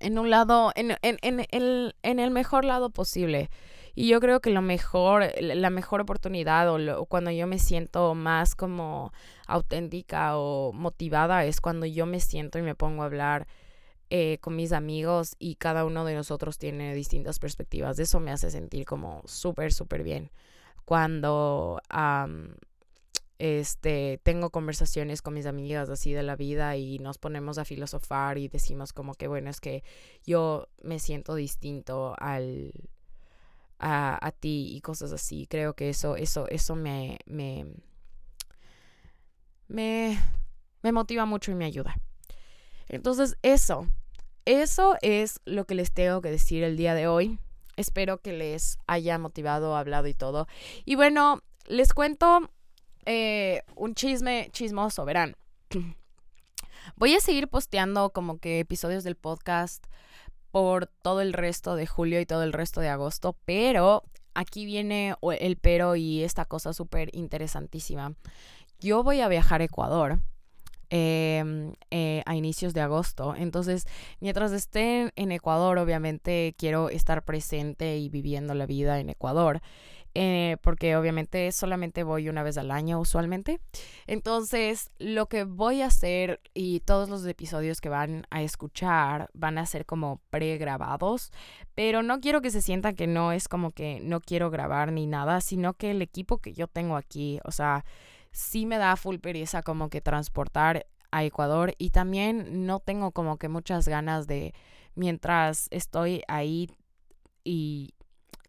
en 0.00 0.18
un 0.18 0.30
lado, 0.30 0.72
en, 0.74 0.96
en, 1.02 1.18
en, 1.22 1.46
el, 1.50 1.94
en 2.02 2.18
el 2.18 2.30
mejor 2.30 2.64
lado 2.64 2.90
posible. 2.90 3.50
Y 3.98 4.08
yo 4.08 4.20
creo 4.20 4.40
que 4.40 4.50
lo 4.50 4.60
mejor, 4.60 5.24
la 5.40 5.70
mejor 5.70 6.02
oportunidad 6.02 6.68
o, 6.68 7.06
cuando 7.06 7.30
yo 7.30 7.46
me 7.46 7.58
siento 7.58 8.14
más 8.14 8.54
como 8.54 9.10
auténtica 9.46 10.36
o 10.36 10.74
motivada 10.74 11.46
es 11.46 11.62
cuando 11.62 11.86
yo 11.86 12.04
me 12.04 12.20
siento 12.20 12.58
y 12.58 12.62
me 12.62 12.74
pongo 12.74 13.02
a 13.02 13.06
hablar 13.06 13.46
eh, 14.10 14.36
con 14.42 14.54
mis 14.54 14.72
amigos 14.72 15.34
y 15.38 15.54
cada 15.54 15.86
uno 15.86 16.04
de 16.04 16.14
nosotros 16.14 16.58
tiene 16.58 16.94
distintas 16.94 17.38
perspectivas. 17.38 17.98
Eso 17.98 18.20
me 18.20 18.32
hace 18.32 18.50
sentir 18.50 18.84
como 18.84 19.22
súper, 19.24 19.72
súper 19.72 20.02
bien. 20.02 20.30
Cuando 20.84 21.80
este, 23.38 24.20
tengo 24.22 24.50
conversaciones 24.50 25.22
con 25.22 25.32
mis 25.32 25.46
amigas 25.46 25.88
así 25.88 26.12
de 26.12 26.22
la 26.22 26.36
vida 26.36 26.76
y 26.76 26.98
nos 26.98 27.16
ponemos 27.16 27.56
a 27.56 27.64
filosofar 27.64 28.36
y 28.36 28.48
decimos 28.48 28.92
como 28.92 29.14
que 29.14 29.26
bueno, 29.26 29.48
es 29.48 29.60
que 29.60 29.82
yo 30.26 30.68
me 30.82 30.98
siento 30.98 31.34
distinto 31.34 32.14
al 32.18 32.72
a, 33.78 34.18
a 34.24 34.32
ti 34.32 34.74
y 34.74 34.80
cosas 34.80 35.12
así. 35.12 35.46
Creo 35.46 35.74
que 35.74 35.88
eso, 35.88 36.16
eso, 36.16 36.48
eso 36.48 36.74
me, 36.74 37.18
me, 37.26 37.66
me, 39.68 40.18
me 40.82 40.92
motiva 40.92 41.26
mucho 41.26 41.50
y 41.50 41.54
me 41.54 41.64
ayuda. 41.64 41.96
Entonces, 42.88 43.36
eso, 43.42 43.86
eso 44.44 44.96
es 45.02 45.40
lo 45.44 45.64
que 45.66 45.74
les 45.74 45.92
tengo 45.92 46.20
que 46.20 46.30
decir 46.30 46.62
el 46.62 46.76
día 46.76 46.94
de 46.94 47.08
hoy. 47.08 47.38
Espero 47.76 48.18
que 48.18 48.32
les 48.32 48.78
haya 48.86 49.18
motivado, 49.18 49.76
hablado 49.76 50.06
y 50.06 50.14
todo. 50.14 50.46
Y 50.84 50.94
bueno, 50.94 51.42
les 51.66 51.92
cuento 51.92 52.50
eh, 53.04 53.62
un 53.74 53.94
chisme 53.94 54.48
chismoso, 54.52 55.04
verán. 55.04 55.36
Voy 56.96 57.14
a 57.14 57.20
seguir 57.20 57.48
posteando 57.48 58.10
como 58.10 58.38
que 58.38 58.60
episodios 58.60 59.04
del 59.04 59.16
podcast 59.16 59.86
por 60.56 60.86
todo 60.86 61.20
el 61.20 61.34
resto 61.34 61.76
de 61.76 61.86
julio 61.86 62.18
y 62.18 62.24
todo 62.24 62.42
el 62.42 62.54
resto 62.54 62.80
de 62.80 62.88
agosto, 62.88 63.36
pero 63.44 64.04
aquí 64.32 64.64
viene 64.64 65.14
el 65.38 65.58
pero 65.58 65.96
y 65.96 66.22
esta 66.22 66.46
cosa 66.46 66.72
súper 66.72 67.14
interesantísima. 67.14 68.14
Yo 68.80 69.02
voy 69.02 69.20
a 69.20 69.28
viajar 69.28 69.60
a 69.60 69.64
Ecuador. 69.64 70.18
Em, 70.88 71.74
eh, 71.90 72.22
a 72.24 72.36
inicios 72.36 72.72
de 72.72 72.80
agosto. 72.80 73.34
Entonces, 73.36 73.84
mientras 74.20 74.52
esté 74.52 75.12
en 75.16 75.32
Ecuador, 75.32 75.76
obviamente 75.76 76.54
quiero 76.56 76.88
estar 76.88 77.24
presente 77.24 77.98
y 77.98 78.08
viviendo 78.08 78.54
la 78.54 78.64
vida 78.64 78.98
en 78.98 79.10
Ecuador. 79.10 79.60
Eh, 80.18 80.56
porque 80.62 80.96
obviamente 80.96 81.52
solamente 81.52 82.02
voy 82.02 82.30
una 82.30 82.42
vez 82.42 82.56
al 82.56 82.70
año 82.70 82.98
usualmente. 82.98 83.60
Entonces, 84.06 84.90
lo 84.98 85.26
que 85.26 85.44
voy 85.44 85.82
a 85.82 85.88
hacer 85.88 86.40
y 86.54 86.80
todos 86.80 87.10
los 87.10 87.26
episodios 87.26 87.82
que 87.82 87.90
van 87.90 88.26
a 88.30 88.40
escuchar 88.40 89.28
van 89.34 89.58
a 89.58 89.66
ser 89.66 89.84
como 89.84 90.22
pregrabados, 90.30 91.32
pero 91.74 92.02
no 92.02 92.20
quiero 92.20 92.40
que 92.40 92.50
se 92.50 92.62
sienta 92.62 92.94
que 92.94 93.06
no 93.06 93.30
es 93.30 93.46
como 93.46 93.72
que 93.72 94.00
no 94.00 94.22
quiero 94.22 94.48
grabar 94.48 94.90
ni 94.90 95.06
nada, 95.06 95.42
sino 95.42 95.74
que 95.74 95.90
el 95.90 96.00
equipo 96.00 96.38
que 96.38 96.54
yo 96.54 96.66
tengo 96.66 96.96
aquí, 96.96 97.38
o 97.44 97.50
sea, 97.50 97.84
sí 98.32 98.64
me 98.64 98.78
da 98.78 98.96
full 98.96 99.18
pereza 99.18 99.62
como 99.62 99.90
que 99.90 100.00
transportar 100.00 100.86
a 101.10 101.24
Ecuador 101.24 101.74
y 101.76 101.90
también 101.90 102.64
no 102.64 102.80
tengo 102.80 103.12
como 103.12 103.36
que 103.36 103.50
muchas 103.50 103.86
ganas 103.86 104.26
de 104.26 104.54
mientras 104.94 105.68
estoy 105.70 106.22
ahí 106.26 106.70
y 107.44 107.92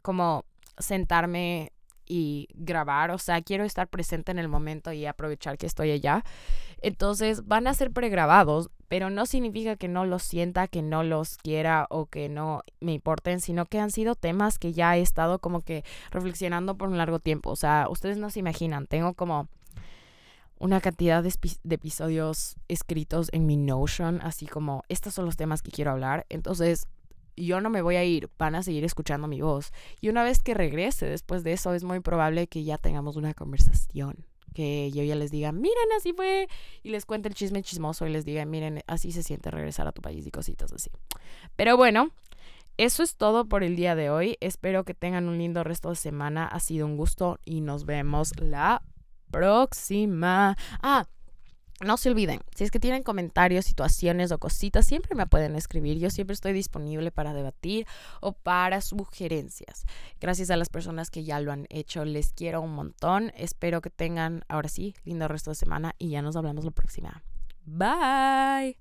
como 0.01 0.45
sentarme 0.77 1.71
y 2.07 2.47
grabar, 2.53 3.11
o 3.11 3.17
sea, 3.17 3.41
quiero 3.41 3.65
estar 3.65 3.87
presente 3.87 4.31
en 4.31 4.39
el 4.39 4.47
momento 4.47 4.93
y 4.93 5.05
aprovechar 5.05 5.57
que 5.57 5.65
estoy 5.65 5.91
allá. 5.91 6.23
Entonces 6.81 7.47
van 7.47 7.67
a 7.67 7.73
ser 7.73 7.91
pregrabados, 7.91 8.69
pero 8.87 9.09
no 9.09 9.25
significa 9.25 9.75
que 9.75 9.87
no 9.87 10.05
los 10.05 10.23
sienta, 10.23 10.67
que 10.67 10.81
no 10.81 11.03
los 11.03 11.37
quiera 11.37 11.87
o 11.89 12.05
que 12.05 12.29
no 12.29 12.63
me 12.79 12.93
importen, 12.93 13.41
sino 13.41 13.65
que 13.65 13.79
han 13.79 13.91
sido 13.91 14.15
temas 14.15 14.57
que 14.59 14.73
ya 14.73 14.95
he 14.95 15.01
estado 15.01 15.39
como 15.39 15.61
que 15.61 15.83
reflexionando 16.11 16.77
por 16.77 16.89
un 16.89 16.97
largo 16.97 17.19
tiempo. 17.19 17.49
O 17.49 17.55
sea, 17.55 17.87
ustedes 17.89 18.17
no 18.17 18.29
se 18.29 18.39
imaginan, 18.39 18.87
tengo 18.87 19.13
como 19.13 19.49
una 20.59 20.81
cantidad 20.81 21.23
de, 21.23 21.33
episodios 21.69 22.55
escritos 22.67 23.29
en 23.31 23.45
mi 23.45 23.57
Notion, 23.57 24.21
así 24.23 24.47
como 24.47 24.83
estos 24.89 25.13
son 25.13 25.25
los 25.25 25.37
temas 25.37 25.61
que 25.61 25.71
quiero 25.71 25.91
hablar. 25.91 26.25
Entonces 26.29 26.87
yo 27.38 27.62
no 27.62 27.69
me 27.69 27.82
voy 27.82 27.95
a 27.95 28.04
ir, 28.04 28.30
van 28.38 28.56
a 28.56 28.63
seguir 28.63 28.84
escuchando 28.84 29.28
mi 29.28 29.41
voz. 29.41 29.71
Y 30.02 30.10
una 30.10 30.23
vez 30.23 30.41
que 30.41 30.54
regrese 30.54 31.06
después 31.06 31.43
de 31.43 31.54
eso, 31.54 31.73
es 31.73 31.84
muy 31.84 32.00
probable 32.00 32.47
que 32.47 32.63
ya 32.63 32.78
tengamos 32.78 33.15
una 33.15 33.34
conversación. 33.34 34.26
Que 34.54 34.91
yo 34.91 35.04
ya 35.04 35.15
les 35.15 35.30
diga, 35.30 35.52
miren, 35.52 35.91
así 35.97 36.13
fue. 36.13 36.47
Y 36.84 36.89
les 36.89 37.06
cuente 37.06 37.30
el 37.30 37.36
chisme 37.36 37.62
chismoso 37.62 38.08
y 38.08 38.10
les 38.10 38.26
diga, 38.26 38.43
miren, 38.45 38.82
así 38.88 39.12
se 39.12 39.23
siente 39.23 39.52
regresar 39.52 39.88
a 39.88 39.91
tu 39.91 40.02
país 40.02 40.26
y 40.26 40.32
cositas 40.32 40.73
así. 40.73 40.89
Pero 41.56 41.78
bueno, 41.78 42.12
eso 42.78 43.04
es 43.04 43.15
todo 43.15 43.45
por 43.45 43.63
el 43.63 43.76
día 43.76 43.95
de 43.95 44.10
hoy. 44.10 44.38
Espero 44.39 44.84
que 44.84 44.93
tengan 44.93 45.28
un 45.28 45.38
lindo 45.38 45.63
resto 45.63 45.89
de 45.89 45.95
semana. 45.95 46.47
Ha 46.47 46.60
sido 46.60 46.86
un 46.86 46.97
gusto 46.97 47.39
y 47.45 47.62
nos 47.62 47.86
vemos 47.86 48.32
la 48.39 48.82
próxima. 49.32 50.58
Ah, 50.82 51.06
no 51.83 51.97
se 51.97 52.09
olviden, 52.09 52.41
si 52.55 52.63
es 52.63 52.71
que 52.71 52.79
tienen 52.79 53.03
comentarios, 53.03 53.65
situaciones 53.65 54.31
o 54.31 54.39
cositas, 54.39 54.85
siempre 54.85 55.15
me 55.15 55.27
pueden 55.27 55.55
escribir. 55.55 55.99
Yo 55.99 56.09
siempre 56.09 56.33
estoy 56.33 56.53
disponible 56.53 57.11
para 57.11 57.33
debatir 57.33 57.85
o 58.19 58.33
para 58.33 58.81
sugerencias. 58.81 59.85
Gracias 60.19 60.49
a 60.49 60.57
las 60.57 60.69
personas 60.69 61.11
que 61.11 61.23
ya 61.23 61.39
lo 61.39 61.51
han 61.51 61.67
hecho, 61.69 62.05
les 62.05 62.33
quiero 62.33 62.61
un 62.61 62.73
montón. 62.73 63.31
Espero 63.35 63.81
que 63.81 63.89
tengan, 63.89 64.43
ahora 64.47 64.69
sí, 64.69 64.95
lindo 65.03 65.27
resto 65.27 65.51
de 65.51 65.55
semana 65.55 65.93
y 65.97 66.09
ya 66.09 66.21
nos 66.21 66.35
hablamos 66.35 66.65
la 66.65 66.71
próxima. 66.71 67.23
Bye. 67.65 68.77